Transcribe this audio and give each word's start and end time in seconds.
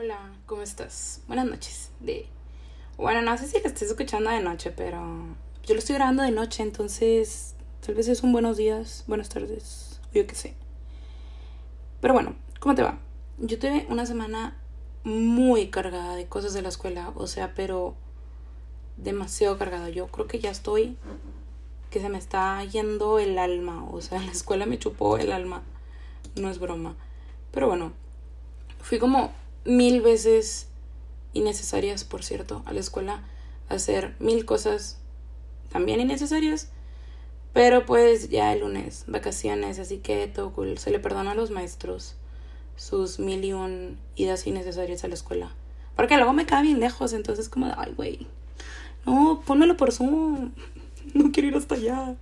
Hola, 0.00 0.32
¿cómo 0.46 0.62
estás? 0.62 1.22
Buenas 1.26 1.46
noches. 1.46 1.90
De... 1.98 2.28
Bueno, 2.96 3.20
no 3.20 3.36
sé 3.36 3.48
si 3.48 3.58
lo 3.60 3.66
estés 3.66 3.90
escuchando 3.90 4.30
de 4.30 4.38
noche, 4.38 4.70
pero 4.70 5.00
yo 5.64 5.74
lo 5.74 5.80
estoy 5.80 5.96
grabando 5.96 6.22
de 6.22 6.30
noche, 6.30 6.62
entonces 6.62 7.56
tal 7.84 7.96
vez 7.96 8.06
es 8.06 8.22
un 8.22 8.30
buenos 8.30 8.56
días, 8.56 9.02
buenas 9.08 9.28
tardes, 9.28 10.00
yo 10.14 10.24
qué 10.24 10.36
sé. 10.36 10.54
Pero 12.00 12.14
bueno, 12.14 12.36
¿cómo 12.60 12.76
te 12.76 12.84
va? 12.84 13.00
Yo 13.38 13.58
tuve 13.58 13.88
una 13.90 14.06
semana 14.06 14.56
muy 15.02 15.66
cargada 15.68 16.14
de 16.14 16.28
cosas 16.28 16.54
de 16.54 16.62
la 16.62 16.68
escuela, 16.68 17.10
o 17.16 17.26
sea, 17.26 17.52
pero 17.56 17.96
demasiado 18.98 19.58
cargada. 19.58 19.88
Yo 19.88 20.06
creo 20.06 20.28
que 20.28 20.38
ya 20.38 20.52
estoy 20.52 20.96
que 21.90 22.00
se 22.00 22.08
me 22.08 22.18
está 22.18 22.62
yendo 22.62 23.18
el 23.18 23.36
alma, 23.36 23.84
o 23.90 24.00
sea, 24.00 24.20
la 24.24 24.30
escuela 24.30 24.64
me 24.64 24.78
chupó 24.78 25.18
el 25.18 25.32
alma. 25.32 25.64
No 26.36 26.50
es 26.50 26.60
broma. 26.60 26.94
Pero 27.50 27.66
bueno, 27.66 27.90
fui 28.80 29.00
como 29.00 29.32
mil 29.68 30.00
veces 30.00 30.66
innecesarias, 31.34 32.02
por 32.02 32.24
cierto, 32.24 32.62
a 32.64 32.72
la 32.72 32.80
escuela 32.80 33.22
hacer 33.68 34.16
mil 34.18 34.46
cosas 34.46 34.98
también 35.70 36.00
innecesarias. 36.00 36.70
Pero 37.52 37.84
pues 37.86 38.30
ya 38.30 38.52
el 38.52 38.60
lunes, 38.60 39.04
vacaciones, 39.06 39.78
así 39.78 39.98
que 39.98 40.26
todo 40.26 40.52
cool. 40.52 40.78
Se 40.78 40.90
le 40.90 40.98
perdona 40.98 41.32
a 41.32 41.34
los 41.34 41.50
maestros 41.50 42.16
sus 42.76 43.18
mil 43.18 43.44
y 43.44 43.52
un 43.52 43.98
idas 44.16 44.46
innecesarias 44.46 45.04
a 45.04 45.08
la 45.08 45.14
escuela. 45.14 45.54
Porque 45.96 46.16
luego 46.16 46.32
me 46.32 46.46
cae 46.46 46.62
bien 46.62 46.80
lejos, 46.80 47.12
entonces 47.12 47.48
como 47.48 47.66
ay, 47.76 47.92
güey. 47.94 48.26
No, 49.04 49.42
pónmelo 49.44 49.76
por 49.76 49.92
Zoom. 49.92 50.52
No 51.14 51.32
quiero 51.32 51.48
ir 51.48 51.56
hasta 51.56 51.74
allá. 51.74 52.16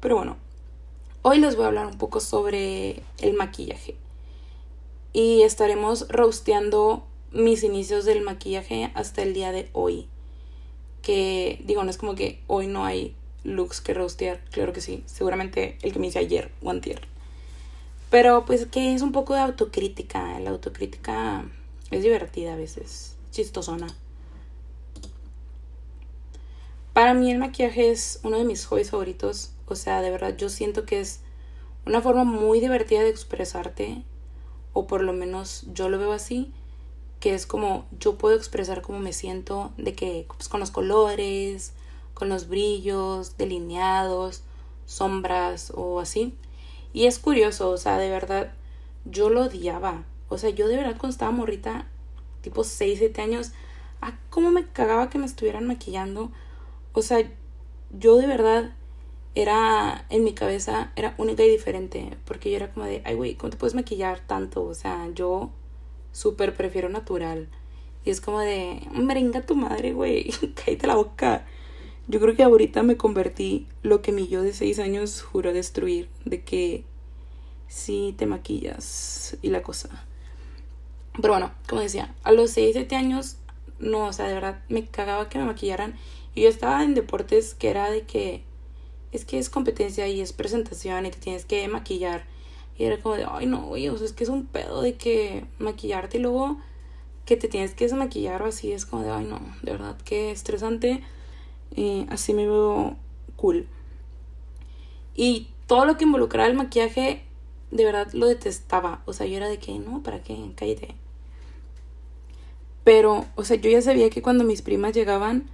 Pero 0.00 0.16
bueno, 0.16 0.36
hoy 1.22 1.38
les 1.38 1.54
voy 1.54 1.64
a 1.64 1.68
hablar 1.68 1.86
un 1.86 1.96
poco 1.96 2.18
sobre 2.18 3.02
el 3.20 3.34
maquillaje 3.34 3.96
y 5.12 5.42
estaremos 5.42 6.08
rosteando 6.08 7.06
mis 7.32 7.62
inicios 7.62 8.04
del 8.04 8.22
maquillaje 8.22 8.90
hasta 8.94 9.22
el 9.22 9.34
día 9.34 9.52
de 9.52 9.68
hoy. 9.72 10.08
Que 11.02 11.60
digo, 11.64 11.82
no 11.84 11.90
es 11.90 11.96
como 11.96 12.14
que 12.14 12.40
hoy 12.46 12.66
no 12.66 12.84
hay 12.84 13.16
looks 13.44 13.80
que 13.80 13.94
rostear, 13.94 14.40
claro 14.50 14.72
que 14.72 14.80
sí, 14.80 15.02
seguramente 15.06 15.78
el 15.82 15.92
que 15.92 15.98
me 15.98 16.08
hice 16.08 16.18
ayer 16.18 16.50
o 16.62 16.70
antier. 16.70 17.00
Pero 18.10 18.44
pues 18.44 18.66
que 18.66 18.94
es 18.94 19.02
un 19.02 19.12
poco 19.12 19.34
de 19.34 19.40
autocrítica, 19.40 20.38
la 20.40 20.50
autocrítica 20.50 21.44
es 21.90 22.02
divertida 22.02 22.54
a 22.54 22.56
veces, 22.56 23.16
chistosona. 23.30 23.86
Para 26.92 27.14
mí 27.14 27.30
el 27.30 27.38
maquillaje 27.38 27.90
es 27.90 28.20
uno 28.24 28.36
de 28.36 28.44
mis 28.44 28.66
hobbies 28.66 28.90
favoritos, 28.90 29.52
o 29.66 29.76
sea, 29.76 30.02
de 30.02 30.10
verdad 30.10 30.36
yo 30.36 30.48
siento 30.48 30.84
que 30.84 31.00
es 31.00 31.20
una 31.86 32.02
forma 32.02 32.24
muy 32.24 32.60
divertida 32.60 33.00
de 33.02 33.08
expresarte 33.08 34.02
o 34.72 34.86
por 34.86 35.02
lo 35.02 35.12
menos 35.12 35.64
yo 35.72 35.88
lo 35.88 35.98
veo 35.98 36.12
así, 36.12 36.52
que 37.20 37.34
es 37.34 37.46
como 37.46 37.86
yo 37.98 38.16
puedo 38.16 38.36
expresar 38.36 38.82
cómo 38.82 38.98
me 38.98 39.12
siento, 39.12 39.72
de 39.76 39.94
que 39.94 40.26
pues, 40.28 40.48
con 40.48 40.60
los 40.60 40.70
colores, 40.70 41.72
con 42.14 42.28
los 42.28 42.48
brillos, 42.48 43.36
delineados, 43.36 44.42
sombras 44.86 45.72
o 45.74 46.00
así. 46.00 46.34
Y 46.92 47.06
es 47.06 47.18
curioso, 47.18 47.70
o 47.70 47.76
sea, 47.76 47.98
de 47.98 48.10
verdad, 48.10 48.52
yo 49.04 49.30
lo 49.30 49.42
odiaba. 49.42 50.04
O 50.28 50.38
sea, 50.38 50.50
yo 50.50 50.68
de 50.68 50.76
verdad 50.76 50.96
cuando 50.98 51.12
estaba 51.12 51.30
morrita, 51.32 51.86
tipo 52.40 52.64
6, 52.64 52.98
7 52.98 53.22
años, 53.22 53.52
ah, 54.00 54.18
cómo 54.30 54.50
me 54.50 54.66
cagaba 54.66 55.10
que 55.10 55.18
me 55.18 55.26
estuvieran 55.26 55.66
maquillando. 55.66 56.30
O 56.92 57.02
sea, 57.02 57.28
yo 57.90 58.16
de 58.16 58.26
verdad 58.26 58.72
era 59.34 60.06
en 60.10 60.24
mi 60.24 60.32
cabeza 60.34 60.92
era 60.96 61.14
única 61.18 61.44
y 61.44 61.48
diferente 61.48 62.16
porque 62.24 62.50
yo 62.50 62.56
era 62.56 62.72
como 62.72 62.86
de 62.86 63.02
ay 63.04 63.14
güey 63.14 63.34
cómo 63.34 63.50
te 63.50 63.56
puedes 63.56 63.74
maquillar 63.74 64.20
tanto 64.26 64.64
o 64.64 64.74
sea 64.74 65.08
yo 65.14 65.50
súper 66.12 66.54
prefiero 66.54 66.88
natural. 66.88 67.48
Y 68.02 68.10
es 68.10 68.20
como 68.22 68.40
de 68.40 68.80
merenga 68.92 69.42
tu 69.42 69.54
madre 69.54 69.92
güey 69.92 70.30
cállate 70.54 70.86
la 70.86 70.96
boca 70.96 71.46
yo 72.08 72.18
creo 72.18 72.34
que 72.34 72.42
ahorita 72.42 72.82
me 72.82 72.96
convertí 72.96 73.68
lo 73.82 74.02
que 74.02 74.10
mi 74.10 74.26
yo 74.26 74.42
de 74.42 74.52
seis 74.52 74.78
años 74.78 75.22
juró 75.22 75.52
destruir 75.52 76.08
de 76.24 76.42
que 76.42 76.84
sí 77.68 78.14
te 78.18 78.26
maquillas 78.26 79.36
y 79.42 79.50
la 79.50 79.62
cosa. 79.62 80.04
Pero 81.20 81.34
bueno 81.34 81.52
como 81.68 81.82
decía 81.82 82.14
a 82.24 82.32
los 82.32 82.50
seis 82.50 82.72
siete 82.72 82.96
años 82.96 83.36
no 83.78 84.06
o 84.06 84.12
sea 84.12 84.26
de 84.26 84.34
verdad 84.34 84.60
me 84.68 84.86
cagaba 84.86 85.28
que 85.28 85.38
me 85.38 85.44
maquillaran. 85.44 85.94
Y 86.34 86.42
yo 86.42 86.48
estaba 86.48 86.82
en 86.82 86.94
deportes 86.94 87.54
que 87.54 87.70
era 87.70 87.90
de 87.90 88.02
que 88.02 88.44
es 89.12 89.24
que 89.24 89.38
es 89.38 89.50
competencia 89.50 90.06
y 90.08 90.20
es 90.20 90.32
presentación 90.32 91.06
y 91.06 91.10
te 91.10 91.18
tienes 91.18 91.44
que 91.44 91.66
maquillar. 91.68 92.24
Y 92.78 92.84
era 92.84 92.98
como 92.98 93.16
de, 93.16 93.26
ay 93.28 93.46
no, 93.46 93.62
güey, 93.62 93.88
o 93.88 93.96
sea, 93.96 94.06
es 94.06 94.12
que 94.12 94.24
es 94.24 94.30
un 94.30 94.46
pedo 94.46 94.82
de 94.82 94.94
que 94.94 95.44
maquillarte 95.58 96.18
y 96.18 96.20
luego 96.20 96.58
que 97.26 97.36
te 97.36 97.48
tienes 97.48 97.74
que 97.74 97.84
desmaquillar 97.84 98.42
o 98.42 98.46
así, 98.46 98.72
es 98.72 98.86
como 98.86 99.02
de, 99.02 99.10
ay 99.10 99.24
no, 99.24 99.40
de 99.62 99.72
verdad 99.72 99.96
que 99.98 100.30
estresante. 100.30 101.02
y 101.74 102.06
así 102.10 102.34
me 102.34 102.46
veo 102.46 102.96
cool. 103.36 103.66
Y 105.14 105.48
todo 105.66 105.84
lo 105.84 105.96
que 105.96 106.04
involucraba 106.04 106.48
el 106.48 106.56
maquillaje, 106.56 107.22
de 107.70 107.84
verdad 107.84 108.08
lo 108.12 108.26
detestaba. 108.26 109.02
O 109.06 109.12
sea, 109.12 109.26
yo 109.26 109.36
era 109.36 109.48
de 109.48 109.58
que, 109.58 109.78
no, 109.78 110.02
¿para 110.02 110.22
qué? 110.22 110.52
Cállate. 110.56 110.94
Pero, 112.84 113.26
o 113.36 113.44
sea, 113.44 113.56
yo 113.56 113.70
ya 113.70 113.82
sabía 113.82 114.10
que 114.10 114.22
cuando 114.22 114.44
mis 114.44 114.62
primas 114.62 114.94
llegaban, 114.94 115.48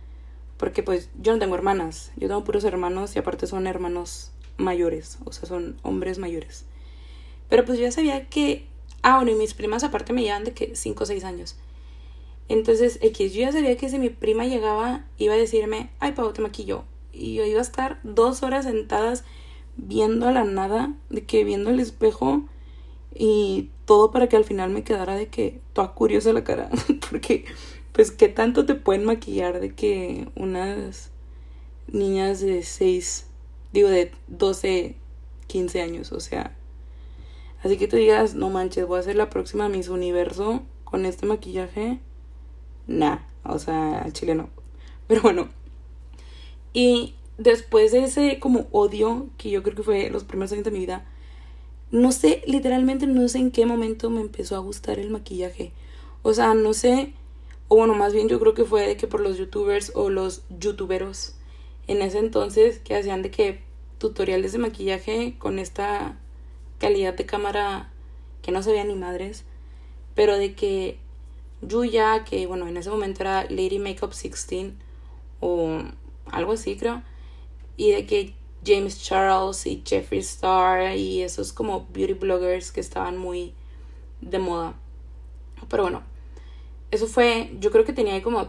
porque 0.57 0.83
pues 0.83 1.11
yo 1.21 1.33
no 1.33 1.39
tengo 1.39 1.55
hermanas, 1.55 2.13
yo 2.17 2.29
tengo 2.29 2.45
puros 2.45 2.65
hermanos 2.65 3.15
y 3.17 3.19
aparte 3.19 3.47
son 3.47 3.67
hermanos 3.67 4.33
mayores, 4.57 5.19
o 5.25 5.33
sea, 5.33 5.49
son 5.49 5.79
hombres 5.83 6.19
mayores. 6.19 6.65
Pero 7.49 7.65
pues 7.65 7.79
yo 7.79 7.85
ya 7.85 7.93
sabía 7.93 8.27
que, 8.29 8.67
ah, 9.03 9.17
bueno, 9.17 9.33
y 9.33 9.35
mis 9.35 9.55
primas 9.55 9.85
aparte 9.85 10.13
me 10.13 10.23
llevan 10.23 10.45
de 10.45 10.53
que 10.53 10.75
5 10.75 11.03
o 11.03 11.07
6 11.07 11.25
años. 11.25 11.57
Entonces, 12.49 12.99
X, 13.03 13.33
yo 13.33 13.41
ya 13.41 13.53
sabía 13.53 13.77
que 13.77 13.89
si 13.89 13.99
mi 13.99 14.11
prima 14.11 14.45
llegaba, 14.45 15.05
iba 15.19 15.35
a 15.35 15.39
decirme, 15.39 15.91
ay, 15.99 16.13
Pau, 16.13 16.33
te 16.33 16.43
maquillo. 16.43 16.85
Y 17.13 17.35
yo 17.35 17.45
iba 17.45 17.59
a 17.59 17.63
estar 17.63 17.99
dos 18.05 18.43
horas 18.43 18.65
sentadas 18.65 19.25
viendo 19.77 20.29
a 20.29 20.33
la 20.33 20.45
nada, 20.45 20.95
de 21.11 21.25
que 21.25 21.45
viendo 21.45 21.71
el 21.71 21.81
espejo 21.81 22.45
y 23.15 23.71
todo 23.85 24.11
para 24.11 24.29
que 24.29 24.37
al 24.37 24.45
final 24.45 24.71
me 24.71 24.85
quedara 24.85 25.15
de 25.15 25.29
que 25.29 25.61
toda 25.73 25.93
curiosa 25.93 26.33
la 26.33 26.45
cara. 26.45 26.71
Porque 27.11 27.45
pues 27.97 28.11
qué 28.11 28.29
tanto 28.29 28.67
te 28.67 28.75
pueden 28.75 29.07
maquillar 29.07 29.59
de 29.59 29.75
que 29.75 30.29
unas 30.37 31.13
niñas 31.87 32.41
de 32.41 32.63
6, 32.63 33.27
digo 33.73 33.89
de 33.89 34.13
12, 34.29 34.97
15 35.47 35.81
años, 35.81 36.13
o 36.13 36.21
sea. 36.21 36.55
Así 37.63 37.79
que 37.79 37.89
tú 37.89 37.97
digas, 37.97 38.35
no 38.35 38.51
manches, 38.51 38.87
voy 38.87 39.01
a 39.01 39.03
ser 39.03 39.17
la 39.17 39.31
próxima 39.31 39.71
Miss 39.71 39.89
Universo 39.89 40.63
con 40.85 41.07
este 41.07 41.25
maquillaje. 41.25 41.99
Nah, 42.87 43.21
o 43.45 43.59
sea, 43.59 44.07
chileno. 44.13 44.51
Pero 45.07 45.23
bueno. 45.23 45.49
Y 46.75 47.15
después 47.39 47.93
de 47.93 48.05
ese 48.05 48.39
como 48.41 48.67
odio, 48.73 49.29
que 49.39 49.49
yo 49.49 49.63
creo 49.63 49.75
que 49.75 49.83
fue 49.83 50.11
los 50.11 50.25
primeros 50.25 50.53
años 50.53 50.67
de 50.67 50.71
mi 50.71 50.81
vida, 50.81 51.07
no 51.91 52.13
sé, 52.13 52.43
literalmente 52.47 53.07
no 53.07 53.27
sé 53.27 53.39
en 53.39 53.51
qué 53.51 53.65
momento 53.65 54.11
me 54.11 54.21
empezó 54.21 54.55
a 54.55 54.59
gustar 54.59 54.99
el 54.99 55.09
maquillaje. 55.09 55.73
O 56.21 56.35
sea, 56.35 56.53
no 56.53 56.75
sé 56.75 57.15
o 57.69 57.77
bueno, 57.77 57.95
más 57.95 58.13
bien 58.13 58.29
yo 58.29 58.39
creo 58.39 58.55
que 58.55 58.65
fue 58.65 58.87
de 58.87 58.97
que 58.97 59.07
por 59.07 59.21
los 59.21 59.39
youtubers 59.39 59.93
o 59.95 60.11
los 60.11 60.45
youtuberos 60.59 61.35
en 61.89 62.03
ese 62.03 62.19
entonces 62.19 62.79
que 62.79 62.97
hacían 62.97 63.23
de 63.23 63.31
que 63.31 63.61
tutoriales 63.99 64.53
de 64.53 64.59
maquillaje 64.59 65.37
con 65.39 65.59
esta 65.59 66.19
calidad 66.79 67.15
de 67.15 67.27
cámara 67.27 67.91
que 68.43 68.53
no 68.53 68.63
se 68.63 68.71
veía 68.71 68.85
ni 68.85 68.95
madres, 68.95 69.45
pero 70.15 70.39
de 70.39 70.55
que 70.55 70.99
Yuya, 71.63 72.25
que 72.25 72.47
bueno, 72.47 72.69
en 72.69 72.77
ese 72.77 72.91
momento 72.91 73.23
era 73.23 73.45
Lady 73.45 73.79
Makeup 73.79 74.11
16 74.11 74.73
o 75.41 75.83
algo 76.31 76.53
así 76.53 76.77
creo, 76.77 77.03
y 77.77 77.91
de 77.91 78.07
que 78.07 78.35
James 78.65 79.03
Charles 79.03 79.67
y 79.67 79.83
Jeffree 79.85 80.21
Star 80.21 80.97
y 80.97 81.23
esos 81.23 81.53
como 81.53 81.87
beauty 81.93 82.15
bloggers 82.15 82.73
que 82.73 82.81
estaban 82.81 83.17
muy 83.17 83.55
de 84.21 84.39
moda. 84.39 84.75
Pero 85.69 85.85
bueno, 85.85 86.03
eso 86.91 87.07
fue, 87.07 87.55
yo 87.61 87.71
creo 87.71 87.85
que 87.85 87.93
tenía 87.93 88.23
como 88.23 88.49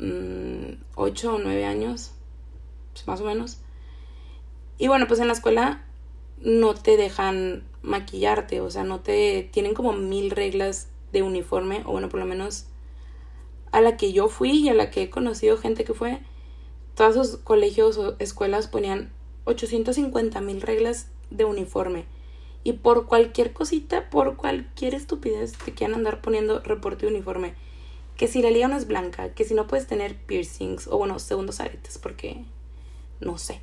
mm, 0.00 1.34
o 1.34 1.38
9 1.38 1.64
años, 1.64 2.12
pues, 2.92 3.06
más 3.06 3.20
o 3.20 3.24
menos. 3.24 3.58
Y 4.78 4.88
bueno, 4.88 5.06
pues 5.06 5.20
en 5.20 5.26
la 5.26 5.32
escuela 5.32 5.84
no 6.40 6.74
te 6.74 6.96
dejan 6.96 7.64
maquillarte, 7.82 8.60
o 8.60 8.70
sea, 8.70 8.84
no 8.84 9.00
te 9.00 9.48
tienen 9.52 9.74
como 9.74 9.92
mil 9.92 10.30
reglas 10.30 10.88
de 11.12 11.22
uniforme, 11.22 11.82
o 11.84 11.92
bueno, 11.92 12.08
por 12.08 12.20
lo 12.20 12.26
menos 12.26 12.66
a 13.72 13.80
la 13.80 13.96
que 13.96 14.12
yo 14.12 14.28
fui 14.28 14.52
y 14.52 14.68
a 14.68 14.74
la 14.74 14.90
que 14.90 15.02
he 15.02 15.10
conocido 15.10 15.56
gente 15.56 15.84
que 15.84 15.94
fue, 15.94 16.20
todos 16.94 17.16
esos 17.16 17.36
colegios 17.38 17.98
o 17.98 18.16
escuelas 18.18 18.68
ponían 18.68 19.12
850 19.44 20.40
mil 20.40 20.60
reglas 20.60 21.08
de 21.30 21.44
uniforme. 21.44 22.06
Y 22.64 22.74
por 22.74 23.06
cualquier 23.06 23.52
cosita, 23.52 24.10
por 24.10 24.36
cualquier 24.36 24.94
estupidez, 24.94 25.52
te 25.52 25.72
quieren 25.72 25.96
andar 25.96 26.20
poniendo 26.20 26.60
reporte 26.60 27.06
de 27.06 27.12
uniforme. 27.12 27.54
Que 28.16 28.26
si 28.26 28.42
la 28.42 28.50
liga 28.50 28.68
no 28.68 28.76
es 28.76 28.86
blanca, 28.86 29.32
que 29.34 29.44
si 29.44 29.54
no 29.54 29.66
puedes 29.66 29.86
tener 29.86 30.16
piercings, 30.16 30.88
o 30.88 30.98
bueno, 30.98 31.18
segundos 31.18 31.60
aretes, 31.60 31.98
porque 31.98 32.44
no 33.20 33.38
sé. 33.38 33.60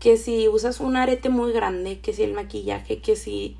Que 0.00 0.16
si 0.16 0.48
usas 0.48 0.80
un 0.80 0.96
arete 0.96 1.28
muy 1.28 1.52
grande, 1.52 2.00
que 2.00 2.12
si 2.12 2.24
el 2.24 2.32
maquillaje, 2.32 3.00
que 3.00 3.14
si 3.16 3.56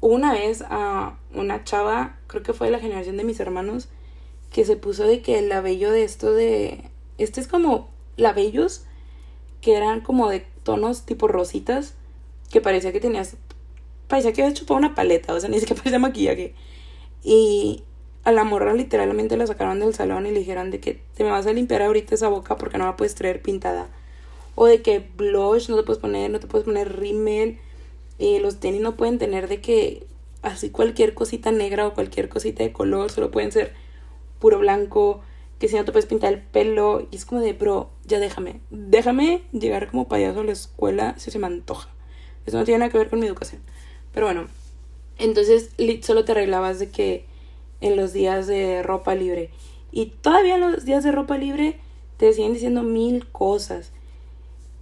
una 0.00 0.32
vez 0.32 0.62
a 0.68 1.18
una 1.32 1.64
chava, 1.64 2.18
creo 2.26 2.42
que 2.42 2.52
fue 2.52 2.68
de 2.68 2.72
la 2.72 2.78
generación 2.78 3.16
de 3.16 3.24
mis 3.24 3.40
hermanos, 3.40 3.88
que 4.52 4.64
se 4.64 4.76
puso 4.76 5.04
de 5.04 5.22
que 5.22 5.38
el 5.38 5.48
labello 5.48 5.90
de 5.90 6.04
esto 6.04 6.32
de... 6.32 6.90
Este 7.18 7.40
es 7.40 7.48
como 7.48 7.88
labellos 8.16 8.84
que 9.60 9.74
eran 9.76 10.02
como 10.02 10.28
de 10.28 10.46
tonos 10.62 11.06
tipo 11.06 11.26
rositas, 11.26 11.94
que 12.50 12.60
parecía 12.60 12.92
que 12.92 13.00
tenías... 13.00 13.36
Parecía 14.14 14.32
que 14.32 14.44
había 14.44 14.54
chupado 14.54 14.78
una 14.78 14.94
paleta, 14.94 15.34
o 15.34 15.40
sea, 15.40 15.48
ni 15.48 15.58
siquiera 15.58 15.82
parecía 15.82 15.98
maquillaje. 15.98 16.54
Y 17.24 17.82
a 18.22 18.30
la 18.30 18.44
morra 18.44 18.72
literalmente 18.72 19.36
la 19.36 19.44
sacaron 19.44 19.80
del 19.80 19.92
salón 19.92 20.24
y 20.24 20.30
le 20.30 20.38
dijeron 20.38 20.70
de 20.70 20.78
que 20.78 21.00
te 21.16 21.24
me 21.24 21.30
vas 21.30 21.48
a 21.48 21.52
limpiar 21.52 21.82
ahorita 21.82 22.14
esa 22.14 22.28
boca 22.28 22.56
porque 22.56 22.78
no 22.78 22.84
la 22.84 22.96
puedes 22.96 23.16
traer 23.16 23.42
pintada. 23.42 23.88
O 24.54 24.66
de 24.66 24.82
que 24.82 25.00
blush 25.00 25.68
no 25.68 25.74
te 25.74 25.82
puedes 25.82 26.00
poner, 26.00 26.30
no 26.30 26.38
te 26.38 26.46
puedes 26.46 26.64
poner 26.64 26.96
rímel. 26.96 27.58
Y 28.16 28.38
los 28.38 28.60
tenis 28.60 28.80
no 28.80 28.94
pueden 28.96 29.18
tener 29.18 29.48
de 29.48 29.60
que 29.60 30.06
así 30.42 30.70
cualquier 30.70 31.14
cosita 31.14 31.50
negra 31.50 31.84
o 31.88 31.94
cualquier 31.94 32.28
cosita 32.28 32.62
de 32.62 32.70
color, 32.70 33.10
solo 33.10 33.32
pueden 33.32 33.50
ser 33.50 33.72
puro 34.38 34.60
blanco, 34.60 35.22
que 35.58 35.66
si 35.66 35.74
no 35.74 35.84
te 35.84 35.90
puedes 35.90 36.06
pintar 36.06 36.32
el 36.32 36.40
pelo. 36.40 37.04
Y 37.10 37.16
es 37.16 37.24
como 37.24 37.40
de, 37.40 37.52
bro, 37.52 37.90
ya 38.04 38.20
déjame, 38.20 38.60
déjame 38.70 39.42
llegar 39.50 39.90
como 39.90 40.06
payaso 40.06 40.38
a 40.38 40.44
la 40.44 40.52
escuela 40.52 41.18
si 41.18 41.32
se 41.32 41.40
me 41.40 41.48
antoja. 41.48 41.88
Eso 42.46 42.58
no 42.58 42.64
tiene 42.64 42.78
nada 42.78 42.92
que 42.92 42.98
ver 42.98 43.10
con 43.10 43.18
mi 43.18 43.26
educación. 43.26 43.60
Pero 44.14 44.26
bueno, 44.26 44.46
entonces 45.18 45.70
solo 46.02 46.24
te 46.24 46.32
arreglabas 46.32 46.78
de 46.78 46.90
que 46.90 47.26
en 47.80 47.96
los 47.96 48.12
días 48.12 48.46
de 48.46 48.82
ropa 48.82 49.14
libre. 49.14 49.50
Y 49.90 50.06
todavía 50.06 50.54
en 50.54 50.60
los 50.60 50.84
días 50.84 51.04
de 51.04 51.12
ropa 51.12 51.36
libre 51.36 51.80
te 52.16 52.32
siguen 52.32 52.54
diciendo 52.54 52.82
mil 52.82 53.26
cosas. 53.30 53.90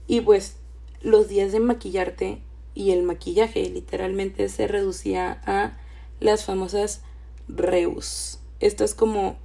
Y 0.07 0.21
pues 0.21 0.57
los 1.01 1.29
días 1.29 1.51
de 1.51 1.61
maquillarte 1.61 2.43
y 2.75 2.93
el 2.93 3.03
maquillaje 3.03 3.69
literalmente 3.69 4.49
se 4.49 4.69
reducía 4.69 5.41
a 5.47 5.79
las 6.21 6.45
famosas 6.45 7.03
reus. 7.49 8.39
Estas 8.61 8.95
como 8.95 9.37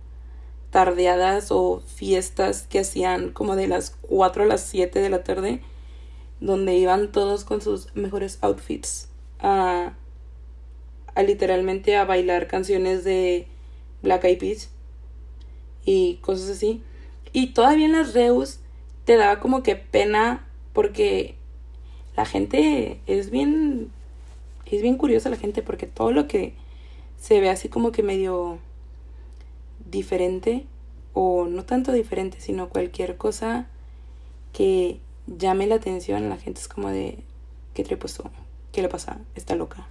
tardeadas 0.69 1.51
o 1.51 1.81
fiestas 1.95 2.63
que 2.63 2.79
hacían 2.79 3.31
como 3.31 3.55
de 3.55 3.67
las 3.67 3.95
4 4.01 4.43
a 4.43 4.47
las 4.47 4.61
7 4.61 4.99
de 4.99 5.09
la 5.09 5.23
tarde, 5.23 5.61
donde 6.41 6.75
iban 6.75 7.11
todos 7.11 7.45
con 7.45 7.61
sus 7.61 7.95
mejores 7.95 8.37
outfits 8.41 9.09
a, 9.39 9.93
a 11.15 11.23
literalmente 11.23 11.95
a 11.95 12.05
bailar 12.05 12.47
canciones 12.47 13.03
de 13.03 13.47
Black 14.01 14.23
Eyed 14.23 14.39
Peas 14.39 14.69
y 15.85 16.15
cosas 16.21 16.49
así. 16.49 16.81
Y 17.33 17.47
todavía 17.47 17.85
en 17.85 17.93
las 17.93 18.13
reus 18.13 18.59
te 19.05 19.15
daba 19.15 19.39
como 19.39 19.63
que 19.63 19.75
pena 19.75 20.45
porque 20.73 21.35
la 22.15 22.25
gente 22.25 22.99
es 23.07 23.29
bien 23.29 23.91
es 24.65 24.81
bien 24.81 24.97
curiosa 24.97 25.29
la 25.29 25.37
gente 25.37 25.61
porque 25.61 25.87
todo 25.87 26.11
lo 26.11 26.27
que 26.27 26.53
se 27.17 27.39
ve 27.39 27.49
así 27.49 27.69
como 27.69 27.91
que 27.91 28.03
medio 28.03 28.59
diferente 29.89 30.65
o 31.13 31.45
no 31.45 31.63
tanto 31.65 31.91
diferente, 31.93 32.39
sino 32.39 32.69
cualquier 32.69 33.17
cosa 33.17 33.67
que 34.53 34.99
llame 35.25 35.67
la 35.67 35.75
atención, 35.75 36.29
la 36.29 36.37
gente 36.37 36.59
es 36.59 36.67
como 36.67 36.89
de 36.89 37.19
¿qué 37.73 37.83
te 37.83 37.97
puesto? 37.97 38.29
¿Qué 38.77 38.83
le 38.83 38.89
pasa? 38.89 39.17
Está 39.33 39.55
loca. 39.55 39.87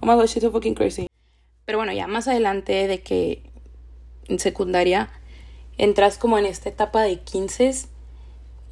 Oh 0.00 0.06
my 0.06 0.12
god, 0.12 0.26
she's 0.26 0.42
so 0.42 0.52
fucking 0.52 0.74
crazy. 0.74 1.06
Pero 1.64 1.78
bueno, 1.78 1.94
ya 1.94 2.06
más 2.06 2.28
adelante 2.28 2.86
de 2.86 3.00
que 3.00 3.42
en 4.26 4.38
secundaria 4.38 5.08
entras 5.78 6.18
como 6.18 6.36
en 6.36 6.44
esta 6.44 6.68
etapa 6.68 7.00
de 7.00 7.20
15 7.20 7.86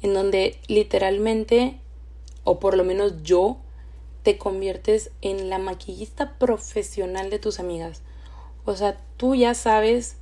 en 0.03 0.13
donde 0.13 0.59
literalmente, 0.67 1.79
o 2.43 2.59
por 2.59 2.77
lo 2.77 2.83
menos 2.83 3.23
yo, 3.23 3.57
te 4.21 4.37
conviertes 4.37 5.09
en 5.23 5.49
la 5.49 5.57
maquillista 5.57 6.37
profesional 6.37 7.31
de 7.31 7.39
tus 7.39 7.59
amigas. 7.59 8.03
O 8.63 8.75
sea, 8.75 8.99
tú 9.17 9.33
ya 9.33 9.55
sabes 9.55 10.17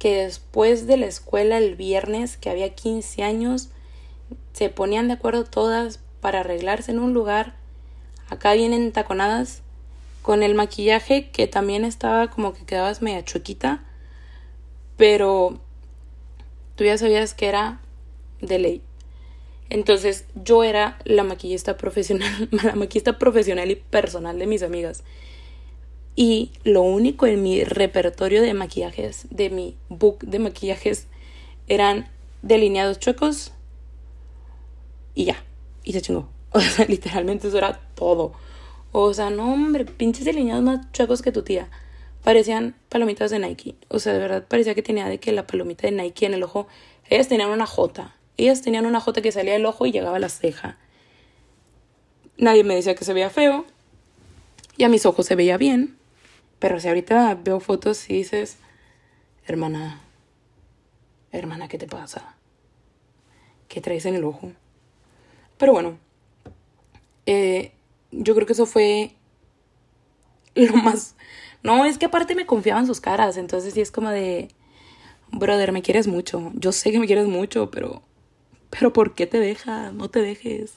que 0.00 0.24
después 0.24 0.88
de 0.88 0.96
la 0.96 1.06
escuela 1.06 1.58
el 1.58 1.76
viernes, 1.76 2.36
que 2.36 2.50
había 2.50 2.74
15 2.74 3.22
años, 3.22 3.68
se 4.52 4.68
ponían 4.68 5.06
de 5.06 5.14
acuerdo 5.14 5.44
todas 5.44 6.00
para 6.20 6.40
arreglarse 6.40 6.90
en 6.90 6.98
un 6.98 7.14
lugar. 7.14 7.62
Acá 8.34 8.52
vienen 8.54 8.92
taconadas 8.92 9.62
con 10.22 10.42
el 10.42 10.54
maquillaje 10.54 11.30
que 11.30 11.46
también 11.46 11.84
estaba 11.84 12.28
como 12.28 12.52
que 12.52 12.64
quedabas 12.64 13.02
media 13.02 13.24
chuequita 13.24 13.82
pero 14.96 15.58
tú 16.76 16.84
ya 16.84 16.98
sabías 16.98 17.34
que 17.34 17.46
era 17.46 17.80
de 18.40 18.58
ley. 18.58 18.82
Entonces 19.70 20.26
yo 20.34 20.62
era 20.62 20.98
la 21.04 21.24
maquillista 21.24 21.76
profesional, 21.76 22.48
la 22.64 22.74
maquillista 22.74 23.18
profesional 23.18 23.70
y 23.70 23.76
personal 23.76 24.38
de 24.38 24.46
mis 24.46 24.62
amigas. 24.62 25.02
Y 26.16 26.52
lo 26.62 26.82
único 26.82 27.26
en 27.26 27.42
mi 27.42 27.64
repertorio 27.64 28.40
de 28.42 28.54
maquillajes, 28.54 29.26
de 29.30 29.50
mi 29.50 29.76
book 29.88 30.20
de 30.20 30.38
maquillajes, 30.38 31.08
eran 31.66 32.08
delineados 32.42 33.00
chuecos 33.00 33.52
y 35.14 35.24
ya. 35.24 35.42
Y 35.82 35.92
se 35.92 36.02
chingó. 36.02 36.33
O 36.56 36.60
sea, 36.60 36.86
literalmente 36.86 37.48
eso 37.48 37.58
era 37.58 37.80
todo. 37.96 38.32
O 38.92 39.12
sea, 39.12 39.28
no, 39.28 39.52
hombre, 39.52 39.84
pinches 39.84 40.24
delineados 40.24 40.62
más 40.62 40.92
chuecos 40.92 41.20
que 41.20 41.32
tu 41.32 41.42
tía 41.42 41.68
parecían 42.24 42.74
palomitas 42.88 43.30
de 43.30 43.38
Nike. 43.38 43.76
O 43.88 44.00
sea, 44.00 44.14
de 44.14 44.18
verdad 44.18 44.44
parecía 44.48 44.74
que 44.74 44.82
tenía 44.82 45.06
de 45.06 45.20
que 45.20 45.30
la 45.30 45.46
palomita 45.46 45.86
de 45.86 45.92
Nike 45.92 46.26
en 46.26 46.34
el 46.34 46.42
ojo. 46.42 46.66
Ellas 47.08 47.28
tenían 47.28 47.50
una 47.50 47.66
J. 47.66 48.14
Ellas 48.38 48.62
tenían 48.62 48.86
una 48.86 48.98
J 48.98 49.22
que 49.22 49.30
salía 49.30 49.52
del 49.52 49.66
ojo 49.66 49.86
y 49.86 49.92
llegaba 49.92 50.16
a 50.16 50.20
la 50.20 50.30
ceja. 50.30 50.78
Nadie 52.38 52.64
me 52.64 52.74
decía 52.74 52.94
que 52.94 53.04
se 53.04 53.12
veía 53.12 53.30
feo. 53.30 53.66
Y 54.76 54.84
a 54.84 54.88
mis 54.88 55.06
ojos 55.06 55.26
se 55.26 55.36
veía 55.36 55.56
bien. 55.58 55.96
Pero 56.58 56.80
si 56.80 56.88
ahorita 56.88 57.38
veo 57.44 57.60
fotos 57.60 58.08
y 58.08 58.14
dices, 58.14 58.56
hermana, 59.46 60.00
hermana, 61.30 61.68
¿qué 61.68 61.78
te 61.78 61.86
pasa? 61.86 62.36
¿Qué 63.68 63.80
traes 63.82 64.06
en 64.06 64.14
el 64.14 64.24
ojo? 64.24 64.52
Pero 65.58 65.72
bueno, 65.72 65.98
eh, 67.26 67.72
yo 68.10 68.34
creo 68.34 68.46
que 68.46 68.52
eso 68.52 68.66
fue 68.66 69.14
lo 70.54 70.76
más 70.76 71.14
no, 71.64 71.86
es 71.86 71.96
que 71.96 72.06
aparte 72.06 72.34
me 72.34 72.44
confiaban 72.44 72.86
sus 72.86 73.00
caras, 73.00 73.38
entonces 73.38 73.72
sí 73.72 73.80
es 73.80 73.90
como 73.90 74.10
de, 74.10 74.50
brother, 75.32 75.72
me 75.72 75.80
quieres 75.80 76.06
mucho. 76.06 76.52
Yo 76.54 76.72
sé 76.72 76.92
que 76.92 76.98
me 76.98 77.06
quieres 77.06 77.26
mucho, 77.26 77.70
pero, 77.70 78.02
pero 78.68 78.92
¿por 78.92 79.14
qué 79.14 79.26
te 79.26 79.40
dejas? 79.40 79.94
No 79.94 80.10
te 80.10 80.20
dejes. 80.20 80.74